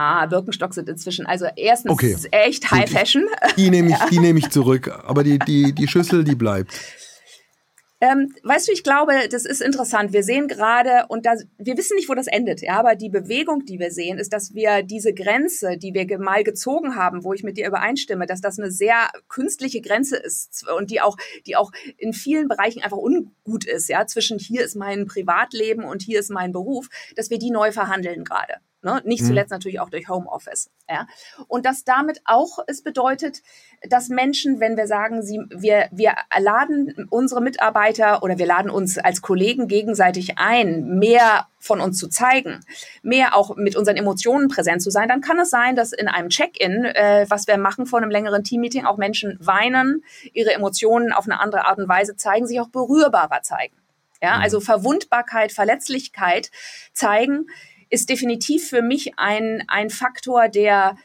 [0.00, 2.16] Ah, Birkenstock sind inzwischen, also erstens okay.
[2.30, 3.26] echt High Fashion.
[3.56, 6.72] Die nehme ich, die nehme ich zurück, aber die, die, die Schüssel, die bleibt.
[8.00, 10.12] Ähm, weißt du, ich glaube, das ist interessant.
[10.12, 13.64] Wir sehen gerade, und da, wir wissen nicht, wo das endet, ja, aber die Bewegung,
[13.64, 17.42] die wir sehen, ist, dass wir diese Grenze, die wir mal gezogen haben, wo ich
[17.42, 21.16] mit dir übereinstimme, dass das eine sehr künstliche Grenze ist und die auch,
[21.48, 26.00] die auch in vielen Bereichen einfach ungut ist, ja, zwischen hier ist mein Privatleben und
[26.00, 28.58] hier ist mein Beruf, dass wir die neu verhandeln gerade.
[28.80, 29.02] Ne?
[29.04, 29.26] Nicht mhm.
[29.26, 30.70] zuletzt natürlich auch durch Homeoffice.
[30.88, 31.08] Ja?
[31.48, 33.42] Und dass damit auch es bedeutet,
[33.88, 38.96] dass Menschen, wenn wir sagen, sie, wir, wir laden unsere Mitarbeiter oder wir laden uns
[38.96, 42.60] als Kollegen gegenseitig ein, mehr von uns zu zeigen,
[43.02, 46.28] mehr auch mit unseren Emotionen präsent zu sein, dann kann es sein, dass in einem
[46.28, 51.24] Check-in, äh, was wir machen vor einem längeren Teammeeting, auch Menschen weinen, ihre Emotionen auf
[51.24, 53.74] eine andere Art und Weise zeigen, sich auch berührbarer zeigen.
[54.22, 54.42] Ja, mhm.
[54.42, 56.50] also Verwundbarkeit, Verletzlichkeit
[56.92, 57.46] zeigen
[57.90, 60.96] ist definitiv für mich ein, ein Faktor, der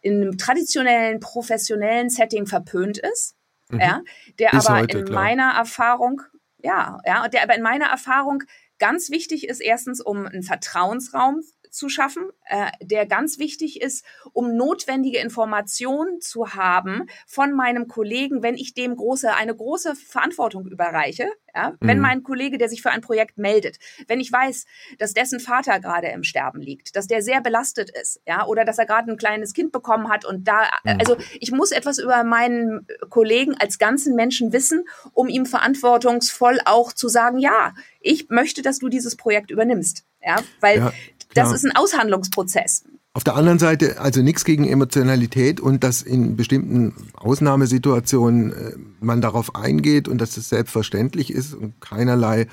[0.00, 3.36] in einem traditionellen, professionellen Setting verpönt ist.
[3.68, 3.80] Mhm.
[3.80, 4.02] Ja,
[4.38, 5.22] der ist aber heute, in klar.
[5.22, 6.22] meiner Erfahrung,
[6.58, 8.42] ja, ja, der aber in meiner Erfahrung
[8.78, 14.56] ganz wichtig ist, erstens, um einen Vertrauensraum zu schaffen, äh, der ganz wichtig ist, um
[14.56, 21.28] notwendige Informationen zu haben von meinem Kollegen, wenn ich dem große, eine große Verantwortung überreiche.
[21.54, 21.74] Ja?
[21.80, 22.02] Wenn mhm.
[22.02, 24.66] mein Kollege, der sich für ein Projekt meldet, wenn ich weiß,
[24.98, 28.78] dass dessen Vater gerade im Sterben liegt, dass der sehr belastet ist, ja, oder dass
[28.78, 30.98] er gerade ein kleines Kind bekommen hat und da, mhm.
[30.98, 36.92] also ich muss etwas über meinen Kollegen als ganzen Menschen wissen, um ihm verantwortungsvoll auch
[36.92, 40.04] zu sagen, ja, ich möchte, dass du dieses Projekt übernimmst.
[40.22, 40.92] Ja, weil ja.
[41.34, 42.84] Das ist ein Aushandlungsprozess.
[43.12, 49.20] Auf der anderen Seite, also nichts gegen Emotionalität und dass in bestimmten Ausnahmesituationen äh, man
[49.20, 52.46] darauf eingeht und dass es selbstverständlich ist und keinerlei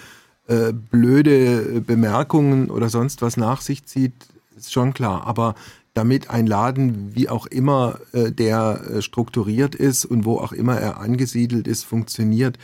[0.47, 4.13] äh, blöde Bemerkungen oder sonst was nach sich zieht,
[4.55, 5.27] ist schon klar.
[5.27, 5.53] Aber
[5.93, 10.79] damit ein Laden, wie auch immer äh, der äh, strukturiert ist und wo auch immer
[10.79, 12.57] er angesiedelt ist, funktioniert,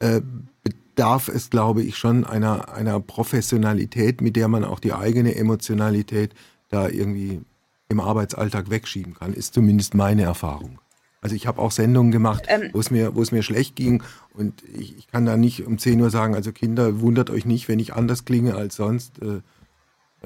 [0.00, 0.20] äh,
[0.62, 6.34] bedarf es, glaube ich, schon einer, einer Professionalität, mit der man auch die eigene Emotionalität
[6.72, 7.40] da irgendwie
[7.88, 10.80] im Arbeitsalltag wegschieben kann, ist zumindest meine Erfahrung.
[11.20, 14.02] Also ich habe auch Sendungen gemacht, ähm, wo es mir, wo es mir schlecht ging
[14.34, 17.68] und ich, ich, kann da nicht um 10 Uhr sagen, also Kinder, wundert euch nicht,
[17.68, 19.22] wenn ich anders klinge als sonst.
[19.22, 19.42] Äh,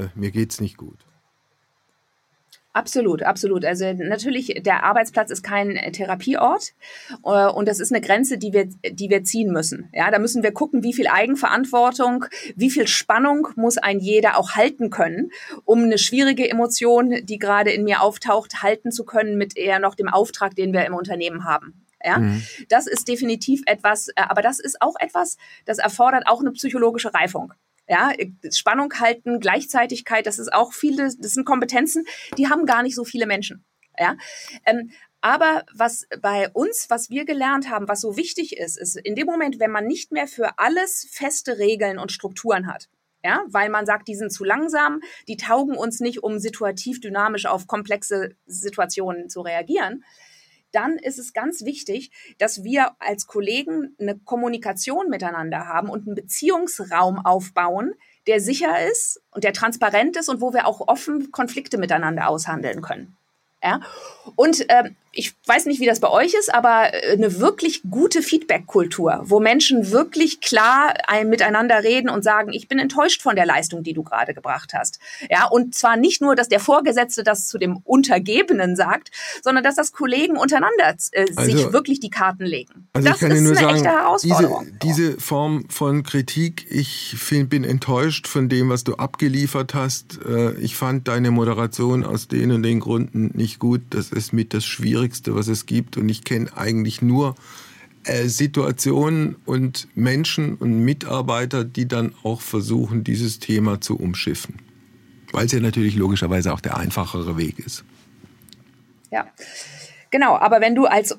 [0.01, 0.99] äh, mir geht's nicht gut.
[2.77, 3.65] Absolut, absolut.
[3.65, 6.75] Also natürlich, der Arbeitsplatz ist kein Therapieort
[7.25, 9.89] äh, und das ist eine Grenze, die wir, die wir ziehen müssen.
[9.95, 14.57] Ja, da müssen wir gucken, wie viel Eigenverantwortung, wie viel Spannung muss ein jeder auch
[14.57, 15.31] halten können,
[15.65, 19.95] um eine schwierige Emotion, die gerade in mir auftaucht, halten zu können mit eher noch
[19.95, 21.87] dem Auftrag, den wir im Unternehmen haben.
[22.05, 22.43] Ja, mhm.
[22.69, 27.15] das ist definitiv etwas, äh, aber das ist auch etwas, das erfordert auch eine psychologische
[27.15, 27.55] Reifung.
[27.88, 28.12] Ja,
[28.53, 32.05] Spannung halten, Gleichzeitigkeit, das ist auch viele, das sind Kompetenzen,
[32.37, 33.64] die haben gar nicht so viele Menschen.
[33.99, 34.16] Ja,
[34.64, 39.14] ähm, aber was bei uns, was wir gelernt haben, was so wichtig ist, ist in
[39.14, 42.88] dem Moment, wenn man nicht mehr für alles feste Regeln und Strukturen hat,
[43.25, 47.46] ja, weil man sagt, die sind zu langsam, die taugen uns nicht, um situativ dynamisch
[47.46, 50.05] auf komplexe Situationen zu reagieren,
[50.77, 56.15] dann ist es ganz wichtig, dass wir als Kollegen eine Kommunikation miteinander haben und einen
[56.15, 57.95] Beziehungsraum aufbauen,
[58.27, 62.83] der sicher ist und der transparent ist und wo wir auch offen Konflikte miteinander aushandeln
[62.83, 63.17] können.
[63.62, 63.81] Ja?
[64.37, 68.23] Und äh, ich weiß nicht, wie das bei euch ist, aber äh, eine wirklich gute
[68.23, 73.47] Feedback-Kultur, wo Menschen wirklich klar ein, miteinander reden und sagen, ich bin enttäuscht von der
[73.47, 75.01] Leistung, die du gerade gebracht hast.
[75.31, 79.11] Ja, und zwar nicht nur, dass der Vorgesetzte das zu dem Untergebenen sagt,
[79.43, 82.89] sondern dass das Kollegen untereinander äh, also, sich wirklich die Karten legen.
[82.93, 84.67] Also das ich kann ist nur eine sagen, echte Herausforderung.
[84.83, 90.19] Diese, diese Form von Kritik, ich find, bin enttäuscht von dem, was du abgeliefert hast.
[90.27, 93.81] Äh, ich fand deine Moderation aus den und den Gründen nicht gut.
[93.91, 95.97] Das ist mit das Schwierigste Schwierigste, was es gibt.
[95.97, 97.37] Und ich kenne eigentlich nur
[98.05, 104.57] äh, Situationen und Menschen und Mitarbeiter, die dann auch versuchen, dieses Thema zu umschiffen.
[105.33, 107.85] Weil es ja natürlich logischerweise auch der einfachere Weg ist.
[109.11, 109.27] Ja,
[110.11, 110.37] genau.
[110.37, 111.16] Aber wenn du als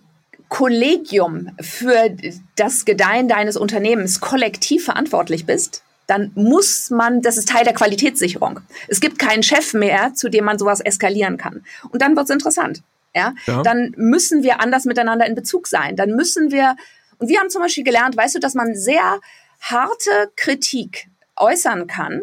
[0.49, 2.09] Kollegium für
[2.55, 8.61] das Gedeihen deines Unternehmens kollektiv verantwortlich bist, dann muss man, das ist Teil der Qualitätssicherung.
[8.87, 11.65] Es gibt keinen Chef mehr, zu dem man sowas eskalieren kann.
[11.89, 12.81] Und dann wird es interessant
[13.17, 15.95] ja, ja, dann müssen wir anders miteinander in Bezug sein.
[15.95, 16.75] Dann müssen wir,
[17.17, 19.19] und wir haben zum Beispiel gelernt, weißt du, dass man sehr
[19.59, 22.21] harte Kritik äußern kann,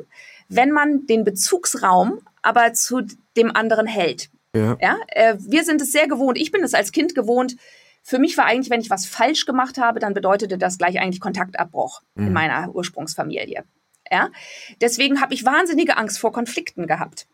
[0.49, 3.03] wenn man den Bezugsraum aber zu
[3.37, 4.31] dem anderen hält.
[4.55, 4.77] Ja.
[4.81, 4.97] ja?
[5.09, 7.57] Äh, wir sind es sehr gewohnt, ich bin es als Kind gewohnt,
[8.07, 11.21] für mich war eigentlich, wenn ich was falsch gemacht habe, dann bedeutete das gleich eigentlich
[11.21, 12.27] Kontaktabbruch mhm.
[12.27, 13.65] in meiner Ursprungsfamilie.
[14.11, 14.31] Ja?
[14.83, 17.27] Deswegen habe ich wahnsinnige Angst vor Konflikten gehabt.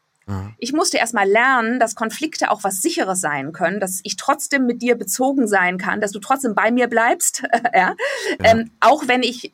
[0.59, 4.83] Ich musste erstmal lernen, dass Konflikte auch was Sicheres sein können, dass ich trotzdem mit
[4.83, 7.43] dir bezogen sein kann, dass du trotzdem bei mir bleibst,
[7.75, 7.81] ja?
[7.81, 7.95] ja.
[8.41, 9.51] Ähm, auch wenn ich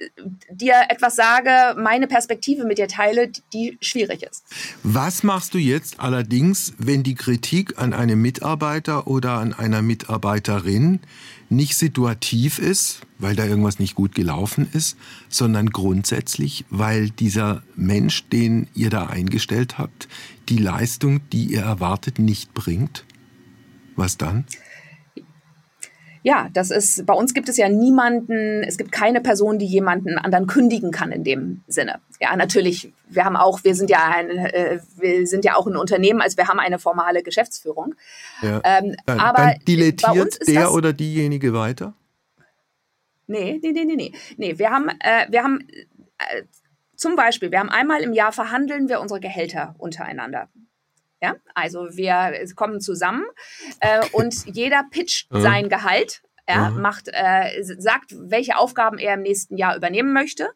[0.50, 4.44] dir etwas sage, meine Perspektive mit dir teile, die schwierig ist.
[4.82, 11.00] Was machst du jetzt allerdings, wenn die Kritik an einem Mitarbeiter oder an einer Mitarbeiterin
[11.48, 14.96] nicht situativ ist, weil da irgendwas nicht gut gelaufen ist,
[15.28, 20.08] sondern grundsätzlich, weil dieser Mensch, den ihr da eingestellt habt,
[20.48, 23.04] die Leistung, die ihr erwartet, nicht bringt?
[23.96, 24.44] Was dann?
[26.26, 30.18] Ja, das ist, bei uns gibt es ja niemanden, es gibt keine Person, die jemanden
[30.18, 32.00] anderen kündigen kann in dem Sinne.
[32.18, 35.76] Ja, natürlich, wir haben auch, wir sind ja ein, äh, wir sind ja auch ein
[35.76, 37.94] Unternehmen, also wir haben eine formale Geschäftsführung.
[38.42, 38.60] Ja.
[38.64, 41.94] Ähm, dann, aber dann dilettiert der das, oder diejenige weiter?
[43.28, 44.12] Nee, nee, nee, nee, nee.
[44.36, 45.60] Nee, wir haben, äh, wir haben
[46.18, 46.42] äh,
[46.96, 50.48] zum Beispiel, wir haben einmal im Jahr verhandeln wir unsere Gehälter untereinander.
[51.22, 53.24] Ja, also wir kommen zusammen
[53.80, 55.40] äh, und jeder pitcht mhm.
[55.40, 56.22] sein Gehalt.
[56.48, 56.80] Ja, mhm.
[56.80, 60.48] macht, äh, sagt, welche Aufgaben er im nächsten Jahr übernehmen möchte.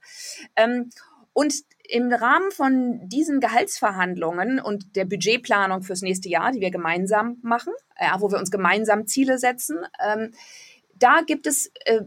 [0.55, 0.91] Ähm,
[1.33, 1.53] und
[1.89, 7.73] im Rahmen von diesen Gehaltsverhandlungen und der Budgetplanung fürs nächste Jahr, die wir gemeinsam machen,
[8.01, 10.33] ja, wo wir uns gemeinsam Ziele setzen, ähm,
[10.95, 12.03] da gibt es äh,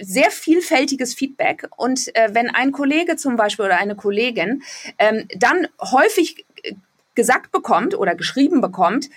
[0.00, 1.68] sehr vielfältiges Feedback.
[1.76, 4.62] Und äh, wenn ein Kollege zum Beispiel oder eine Kollegin
[4.98, 6.44] ähm, dann häufig
[7.18, 9.10] gesagt bekommt oder geschrieben bekommt,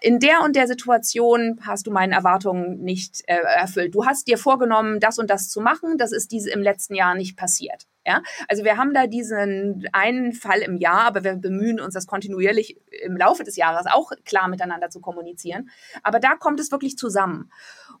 [0.00, 3.96] in der und der Situation hast du meinen Erwartungen nicht äh, erfüllt.
[3.96, 7.16] Du hast dir vorgenommen, das und das zu machen, das ist diese im letzten Jahr
[7.16, 7.88] nicht passiert.
[8.06, 12.06] Ja, also wir haben da diesen einen Fall im Jahr, aber wir bemühen uns, das
[12.06, 15.68] kontinuierlich im Laufe des Jahres auch klar miteinander zu kommunizieren.
[16.04, 17.50] Aber da kommt es wirklich zusammen.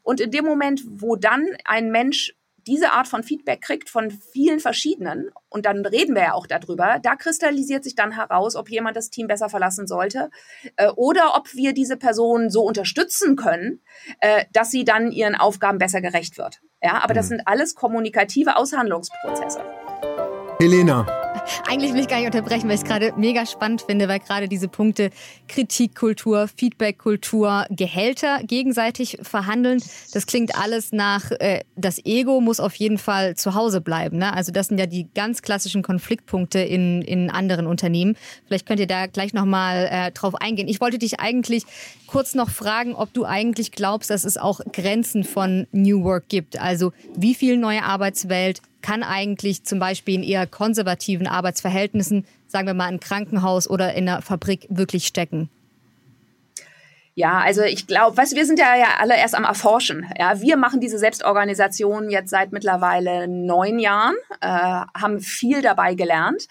[0.02, 2.37] Und in dem Moment, wo dann ein Mensch
[2.68, 6.98] diese Art von Feedback kriegt von vielen verschiedenen, und dann reden wir ja auch darüber,
[7.02, 10.30] da kristallisiert sich dann heraus, ob jemand das Team besser verlassen sollte
[10.76, 13.80] äh, oder ob wir diese Person so unterstützen können,
[14.20, 16.60] äh, dass sie dann ihren Aufgaben besser gerecht wird.
[16.82, 17.36] Ja, aber das mhm.
[17.36, 19.60] sind alles kommunikative Aushandlungsprozesse.
[20.60, 21.06] Helena,
[21.68, 24.48] eigentlich will ich gar nicht unterbrechen, weil ich es gerade mega spannend finde, weil gerade
[24.48, 25.10] diese Punkte
[25.48, 29.82] Kritikkultur, Feedbackkultur, Gehälter gegenseitig verhandeln,
[30.12, 34.18] das klingt alles nach, äh, das Ego muss auf jeden Fall zu Hause bleiben.
[34.18, 34.32] Ne?
[34.32, 38.16] Also das sind ja die ganz klassischen Konfliktpunkte in, in anderen Unternehmen.
[38.46, 40.68] Vielleicht könnt ihr da gleich nochmal äh, drauf eingehen.
[40.68, 41.64] Ich wollte dich eigentlich
[42.06, 46.60] kurz noch fragen, ob du eigentlich glaubst, dass es auch Grenzen von New Work gibt.
[46.60, 52.74] Also wie viel neue Arbeitswelt kann eigentlich zum Beispiel in eher konservativen Arbeitsverhältnissen, sagen wir
[52.74, 55.50] mal, im Krankenhaus oder in einer Fabrik wirklich stecken?
[57.18, 60.06] Ja, also ich glaube, weißt, wir sind ja, ja alle erst am Erforschen.
[60.16, 66.46] Ja, wir machen diese Selbstorganisation jetzt seit mittlerweile neun Jahren, äh, haben viel dabei gelernt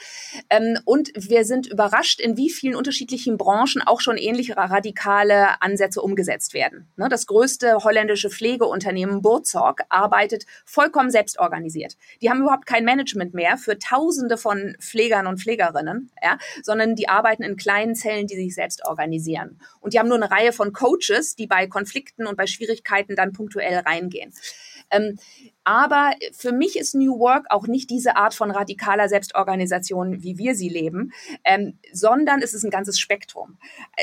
[0.50, 6.02] ähm, und wir sind überrascht, in wie vielen unterschiedlichen Branchen auch schon ähnliche radikale Ansätze
[6.02, 6.90] umgesetzt werden.
[6.98, 11.96] Ne, das größte holländische Pflegeunternehmen Burzorg arbeitet vollkommen selbstorganisiert.
[12.22, 17.08] Die haben überhaupt kein Management mehr für Tausende von Pflegern und Pflegerinnen, ja, sondern die
[17.08, 19.62] arbeiten in kleinen Zellen, die sich selbst organisieren.
[19.80, 23.32] Und die haben nur eine Reihe von Coaches, die bei Konflikten und bei Schwierigkeiten dann
[23.32, 24.34] punktuell reingehen.
[24.92, 25.18] Ähm,
[25.64, 30.56] aber für mich ist New Work auch nicht diese Art von radikaler Selbstorganisation, wie wir
[30.56, 31.12] sie leben,
[31.44, 33.58] ähm, sondern es ist ein ganzes Spektrum.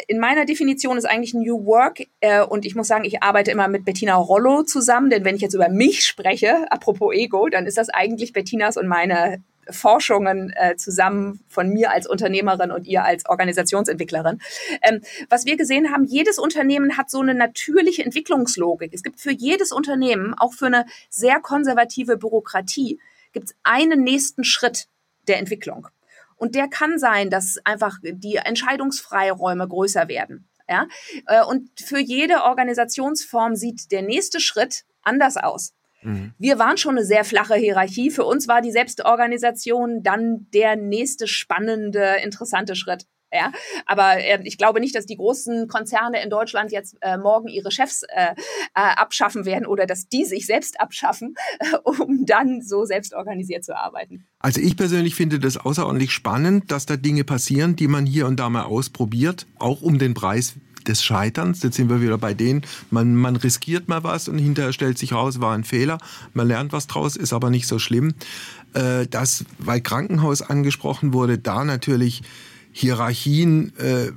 [0.06, 3.68] In meiner Definition ist eigentlich New Work, äh, und ich muss sagen, ich arbeite immer
[3.68, 7.78] mit Bettina Rollo zusammen, denn wenn ich jetzt über mich spreche, apropos Ego, dann ist
[7.78, 13.26] das eigentlich Bettinas und meine Forschungen äh, zusammen von mir als Unternehmerin und ihr als
[13.26, 14.40] Organisationsentwicklerin.
[14.82, 18.92] Ähm, was wir gesehen haben, jedes Unternehmen hat so eine natürliche Entwicklungslogik.
[18.92, 23.00] Es gibt für jedes Unternehmen, auch für eine sehr konservative Bürokratie,
[23.32, 24.88] gibt es einen nächsten Schritt
[25.28, 25.88] der Entwicklung.
[26.36, 30.48] Und der kann sein, dass einfach die Entscheidungsfreiräume größer werden.
[30.68, 30.86] Ja?
[31.26, 35.74] Äh, und für jede Organisationsform sieht der nächste Schritt anders aus.
[36.04, 36.32] Mhm.
[36.38, 38.10] Wir waren schon eine sehr flache Hierarchie.
[38.10, 43.06] Für uns war die Selbstorganisation dann der nächste spannende, interessante Schritt.
[43.34, 43.50] Ja,
[43.86, 47.72] aber äh, ich glaube nicht, dass die großen Konzerne in Deutschland jetzt äh, morgen ihre
[47.72, 48.34] Chefs äh, äh,
[48.74, 51.34] abschaffen werden oder dass die sich selbst abschaffen,
[51.84, 54.24] um dann so selbstorganisiert zu arbeiten.
[54.38, 58.38] Also ich persönlich finde das außerordentlich spannend, dass da Dinge passieren, die man hier und
[58.38, 60.54] da mal ausprobiert, auch um den Preis
[60.88, 61.62] des Scheiterns.
[61.62, 65.12] Jetzt sind wir wieder bei denen, man, man riskiert mal was und hinterher stellt sich
[65.12, 65.98] raus, war ein Fehler.
[66.32, 68.14] Man lernt was draus, ist aber nicht so schlimm.
[68.74, 72.22] Äh, das, weil Krankenhaus angesprochen wurde, da natürlich
[72.76, 74.10] Hierarchien äh,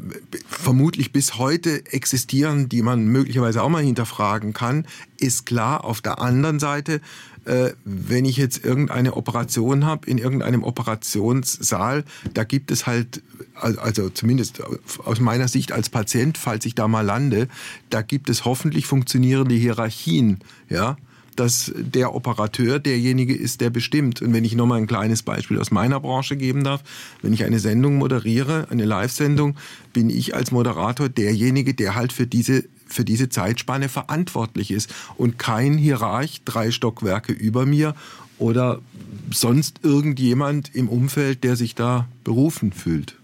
[0.48, 4.88] vermutlich bis heute existieren, die man möglicherweise auch mal hinterfragen kann,
[5.20, 5.86] ist klar.
[5.86, 7.00] Auf der anderen Seite
[7.48, 13.24] äh, wenn ich jetzt irgendeine Operation habe in irgendeinem Operationssaal, da gibt es halt,
[13.56, 14.62] also zumindest
[15.06, 17.48] aus meiner Sicht als Patient, falls ich da mal lande,
[17.90, 20.98] da gibt es hoffentlich funktionierende Hierarchien, ja
[21.38, 24.24] dass der Operateur derjenige ist, der bestimmt.
[24.24, 26.82] Und wenn ich nochmal ein kleines Beispiel aus meiner Branche geben darf,
[27.22, 29.56] wenn ich eine Sendung moderiere, eine Live-Sendung,
[29.94, 35.38] bin ich als Moderator derjenige, der halt für diese für diese Zeitspanne verantwortlich ist und
[35.40, 37.96] kein Hierarch drei Stockwerke über mir
[38.40, 38.80] oder
[39.32, 43.16] sonst irgendjemand im Umfeld, der sich da berufen fühlt.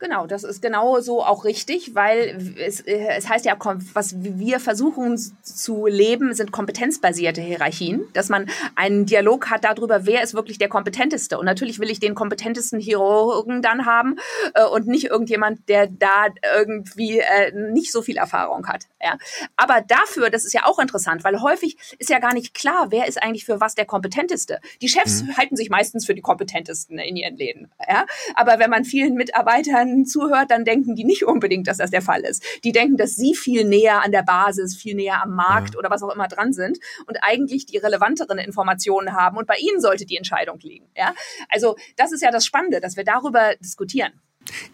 [0.00, 3.56] Genau, das ist genau so auch richtig, weil es, es heißt ja,
[3.94, 8.46] was wir versuchen zu leben, sind kompetenzbasierte Hierarchien, dass man
[8.76, 11.36] einen Dialog hat darüber, wer ist wirklich der Kompetenteste.
[11.36, 14.16] Und natürlich will ich den kompetentesten Chirurgen dann haben
[14.54, 16.26] äh, und nicht irgendjemand, der da
[16.56, 18.84] irgendwie äh, nicht so viel Erfahrung hat.
[19.02, 19.18] Ja.
[19.56, 23.08] Aber dafür, das ist ja auch interessant, weil häufig ist ja gar nicht klar, wer
[23.08, 24.60] ist eigentlich für was der Kompetenteste.
[24.80, 25.36] Die Chefs mhm.
[25.36, 27.72] halten sich meistens für die Kompetentesten in ihren Läden.
[27.88, 28.06] Ja.
[28.36, 32.02] Aber wenn man vielen Mitarbeitern Mitarbeitern zuhört, dann denken die nicht unbedingt, dass das der
[32.02, 32.42] Fall ist.
[32.64, 35.78] Die denken, dass sie viel näher an der Basis, viel näher am Markt ja.
[35.78, 39.80] oder was auch immer dran sind und eigentlich die relevanteren Informationen haben und bei ihnen
[39.80, 40.86] sollte die Entscheidung liegen.
[40.96, 41.14] Ja?
[41.48, 44.12] Also das ist ja das Spannende, dass wir darüber diskutieren.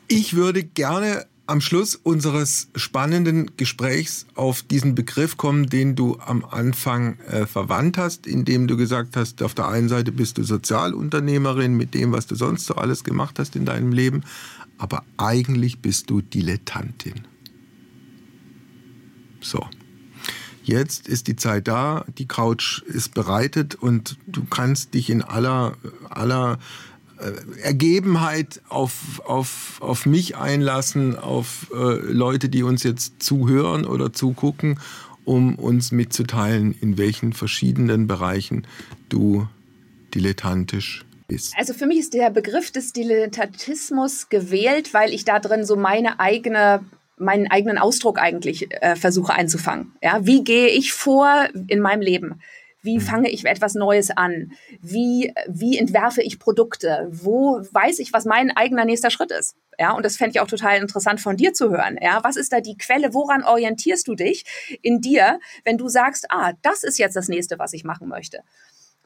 [0.08, 6.44] Ich würde gerne am Schluss unseres spannenden Gesprächs auf diesen Begriff kommen, den du am
[6.44, 11.74] Anfang äh, verwandt hast, indem du gesagt hast, auf der einen Seite bist du Sozialunternehmerin
[11.74, 14.22] mit dem, was du sonst so alles gemacht hast in deinem Leben,
[14.78, 17.26] aber eigentlich bist du Dilettantin.
[19.40, 19.66] So.
[20.62, 25.76] Jetzt ist die Zeit da, die Couch ist bereitet und du kannst dich in aller,
[26.08, 26.58] aller
[27.18, 34.14] äh, Ergebenheit auf, auf, auf mich einlassen, auf äh, Leute, die uns jetzt zuhören oder
[34.14, 34.80] zugucken,
[35.24, 38.66] um uns mitzuteilen, in welchen verschiedenen Bereichen
[39.10, 39.46] du
[40.14, 41.54] dilettantisch bist.
[41.56, 46.20] Also für mich ist der Begriff des Dilettantismus gewählt, weil ich da drin so meine
[46.20, 46.84] eigene
[47.16, 49.92] meinen eigenen Ausdruck eigentlich äh, versuche einzufangen.
[50.02, 52.40] Ja, wie gehe ich vor in meinem Leben?
[52.84, 53.02] Wie mhm.
[53.02, 54.52] fange ich etwas Neues an?
[54.80, 57.08] Wie, wie entwerfe ich Produkte?
[57.10, 59.56] Wo weiß ich, was mein eigener nächster Schritt ist?
[59.78, 61.98] Ja, und das fände ich auch total interessant von dir zu hören.
[62.00, 63.14] Ja, was ist da die Quelle?
[63.14, 64.44] Woran orientierst du dich
[64.82, 68.40] in dir, wenn du sagst, ah, das ist jetzt das nächste, was ich machen möchte?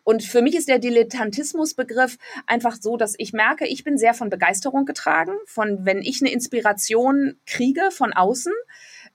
[0.09, 4.30] Und für mich ist der Dilettantismusbegriff einfach so, dass ich merke, ich bin sehr von
[4.30, 8.54] Begeisterung getragen, von wenn ich eine Inspiration kriege von außen,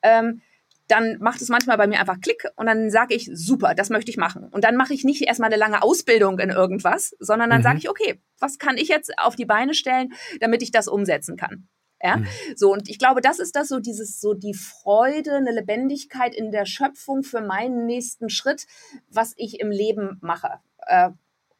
[0.03, 0.43] ähm,
[0.87, 4.11] dann macht es manchmal bei mir einfach Klick und dann sage ich, super, das möchte
[4.11, 4.47] ich machen.
[4.51, 7.63] Und dann mache ich nicht erstmal eine lange Ausbildung in irgendwas, sondern dann mhm.
[7.63, 11.37] sage ich, okay, was kann ich jetzt auf die Beine stellen, damit ich das umsetzen
[11.37, 11.67] kann?
[12.03, 12.27] Ja, mhm.
[12.55, 16.51] so und ich glaube, das ist das so dieses so die Freude, eine Lebendigkeit in
[16.51, 18.67] der Schöpfung für meinen nächsten Schritt,
[19.09, 20.59] was ich im Leben mache.
[20.87, 21.09] Äh,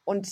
[0.03, 0.27] und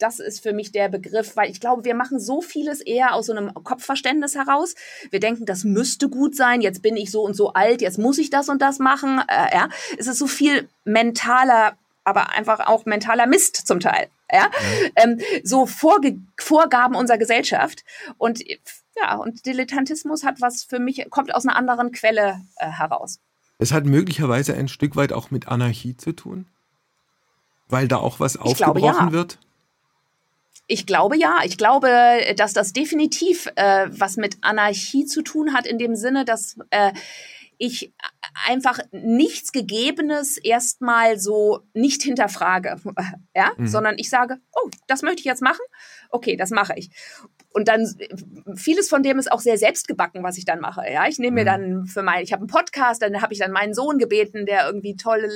[0.00, 3.26] das ist für mich der Begriff, weil ich glaube, wir machen so vieles eher aus
[3.26, 4.74] so einem Kopfverständnis heraus.
[5.10, 8.18] Wir denken, das müsste gut sein, jetzt bin ich so und so alt, jetzt muss
[8.18, 9.20] ich das und das machen.
[9.28, 9.68] Äh, ja,
[9.98, 14.08] es ist so viel mentaler, aber einfach auch mentaler Mist zum Teil.
[14.32, 14.90] Ja, mhm.
[14.96, 17.84] ähm, so Vorge Vorgaben unserer Gesellschaft
[18.16, 18.42] und
[18.96, 23.18] ja, und Dilettantismus hat was für mich, kommt aus einer anderen Quelle äh, heraus.
[23.58, 26.46] Es hat möglicherweise ein Stück weit auch mit Anarchie zu tun,
[27.70, 29.12] weil da auch was aufgebrochen glaube, ja.
[29.12, 29.38] wird.
[30.66, 31.38] Ich glaube ja.
[31.44, 31.88] Ich glaube,
[32.36, 36.92] dass das definitiv äh, was mit Anarchie zu tun hat, in dem Sinne, dass äh,
[37.58, 37.92] ich
[38.46, 42.80] einfach nichts Gegebenes erstmal so nicht hinterfrage,
[43.34, 43.66] ja, mhm.
[43.66, 45.60] sondern ich sage, oh, das möchte ich jetzt machen,
[46.10, 46.90] okay, das mache ich
[47.52, 47.84] und dann
[48.54, 50.82] vieles von dem ist auch sehr selbstgebacken, was ich dann mache.
[50.90, 51.46] Ja, ich nehme mir mhm.
[51.46, 54.66] dann für mein, ich habe einen Podcast, dann habe ich dann meinen Sohn gebeten, der
[54.66, 55.28] irgendwie toll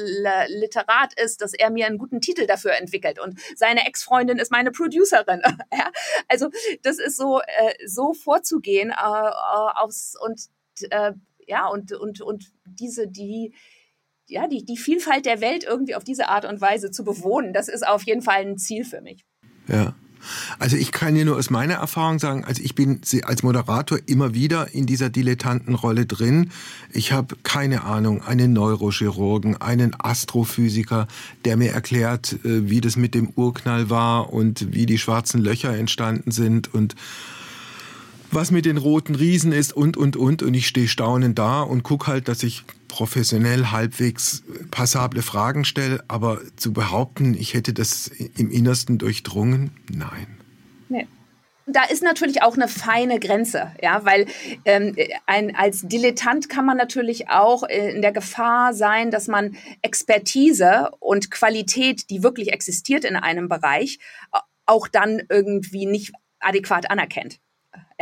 [0.48, 4.70] Literat ist, dass er mir einen guten Titel dafür entwickelt und seine Ex-Freundin ist meine
[4.70, 5.42] Producerin.
[5.72, 5.90] ja,
[6.28, 6.50] also
[6.82, 10.40] das ist so äh, so vorzugehen äh, aufs und
[10.90, 11.12] äh,
[11.46, 13.54] ja und und und diese die
[14.26, 17.68] ja, die, die Vielfalt der Welt irgendwie auf diese Art und Weise zu bewohnen, das
[17.68, 19.22] ist auf jeden Fall ein Ziel für mich.
[19.68, 19.94] Ja.
[20.58, 24.34] Also ich kann dir nur aus meiner Erfahrung sagen, also ich bin als Moderator immer
[24.34, 26.50] wieder in dieser Dilettantenrolle drin.
[26.92, 31.06] Ich habe keine Ahnung, einen Neurochirurgen, einen Astrophysiker,
[31.44, 35.76] der mir erklärt, äh, wie das mit dem Urknall war und wie die schwarzen Löcher
[35.76, 36.94] entstanden sind und
[38.30, 40.42] was mit den roten Riesen ist und, und, und.
[40.42, 42.64] Und ich stehe staunend da und guck halt, dass ich
[42.95, 46.05] professionell halbwegs passable Fragen stelle.
[46.07, 50.38] Aber zu behaupten, ich hätte das im Innersten durchdrungen, nein.
[50.88, 51.09] Nee
[51.66, 54.26] da ist natürlich auch eine feine Grenze, ja, weil
[54.66, 60.90] ähm, ein, als Dilettant kann man natürlich auch in der Gefahr sein, dass man Expertise
[61.01, 63.99] und Qualität, die wirklich existiert in einem Bereich,
[64.66, 67.40] auch dann irgendwie nicht adäquat anerkennt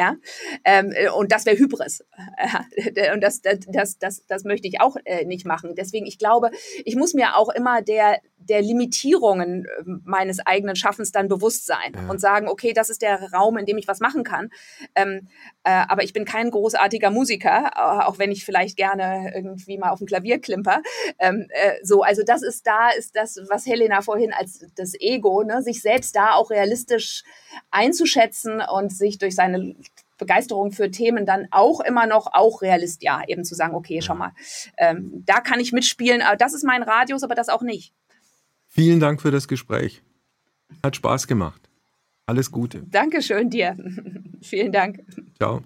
[0.02, 0.16] ja,
[0.64, 2.04] ähm, äh, und das wäre Hybris.
[3.14, 5.74] und das, das, das, das, möchte ich auch äh, nicht machen.
[5.76, 6.50] Deswegen, ich glaube,
[6.84, 11.92] ich muss mir auch immer der, der Limitierungen ähm, meines eigenen Schaffens dann bewusst sein
[11.94, 12.10] ja.
[12.10, 14.50] und sagen, okay, das ist der Raum, in dem ich was machen kann.
[14.96, 15.28] Ähm,
[15.62, 19.98] äh, aber ich bin kein großartiger Musiker, auch wenn ich vielleicht gerne irgendwie mal auf
[19.98, 20.82] dem Klavier klimper.
[21.20, 25.44] Ähm, äh, so, also das ist da, ist das, was Helena vorhin als das Ego,
[25.44, 27.22] ne, sich selbst da auch realistisch
[27.70, 29.74] einzuschätzen und sich durch seine
[30.22, 34.14] Begeisterung für Themen dann auch immer noch auch Realist, ja, eben zu sagen, okay, schau
[34.14, 34.32] mal,
[34.78, 37.92] ähm, da kann ich mitspielen, aber das ist mein Radius, aber das auch nicht.
[38.68, 40.02] Vielen Dank für das Gespräch.
[40.82, 41.68] Hat Spaß gemacht.
[42.26, 42.84] Alles Gute.
[42.86, 43.76] Dankeschön dir.
[44.40, 45.00] Vielen Dank.
[45.36, 45.62] Ciao.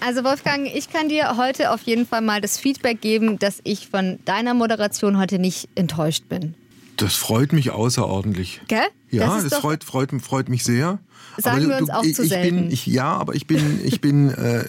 [0.00, 3.88] Also Wolfgang, ich kann dir heute auf jeden Fall mal das Feedback geben, dass ich
[3.88, 6.54] von deiner Moderation heute nicht enttäuscht bin.
[6.96, 8.62] Das freut mich außerordentlich.
[8.68, 8.80] Gell?
[9.10, 10.98] Ja, das, das freut, freut, freut mich sehr.
[11.38, 12.56] Sagen aber wir uns du, auch ich, zu ich selten.
[12.56, 14.64] Bin, ich, ja, aber ich bin, ich bin äh,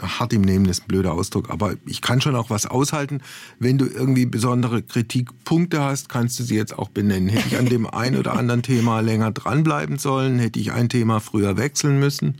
[0.00, 3.20] hart im Nehmen, das ist ein blöder Ausdruck, aber ich kann schon auch was aushalten.
[3.58, 7.28] Wenn du irgendwie besondere Kritikpunkte hast, kannst du sie jetzt auch benennen.
[7.28, 10.38] Hätte ich an dem einen oder anderen Thema länger dranbleiben sollen?
[10.38, 12.36] Hätte ich ein Thema früher wechseln müssen?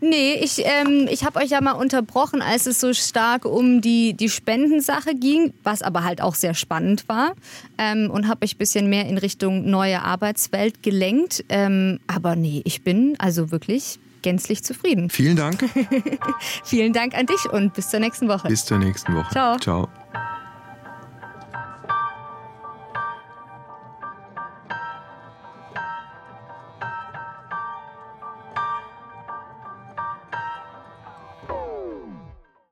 [0.00, 4.14] Nee, ich, ähm, ich habe euch ja mal unterbrochen, als es so stark um die,
[4.14, 7.34] die Spendensache ging, was aber halt auch sehr spannend war.
[7.76, 11.44] Ähm, und habe euch ein bisschen mehr in Richtung neue Arbeitswelt gelenkt.
[11.48, 15.10] Ähm, aber nee, ich bin also wirklich gänzlich zufrieden.
[15.10, 15.64] Vielen Dank.
[16.64, 18.48] Vielen Dank an dich und bis zur nächsten Woche.
[18.48, 19.30] Bis zur nächsten Woche.
[19.32, 19.58] Ciao.
[19.58, 19.88] Ciao.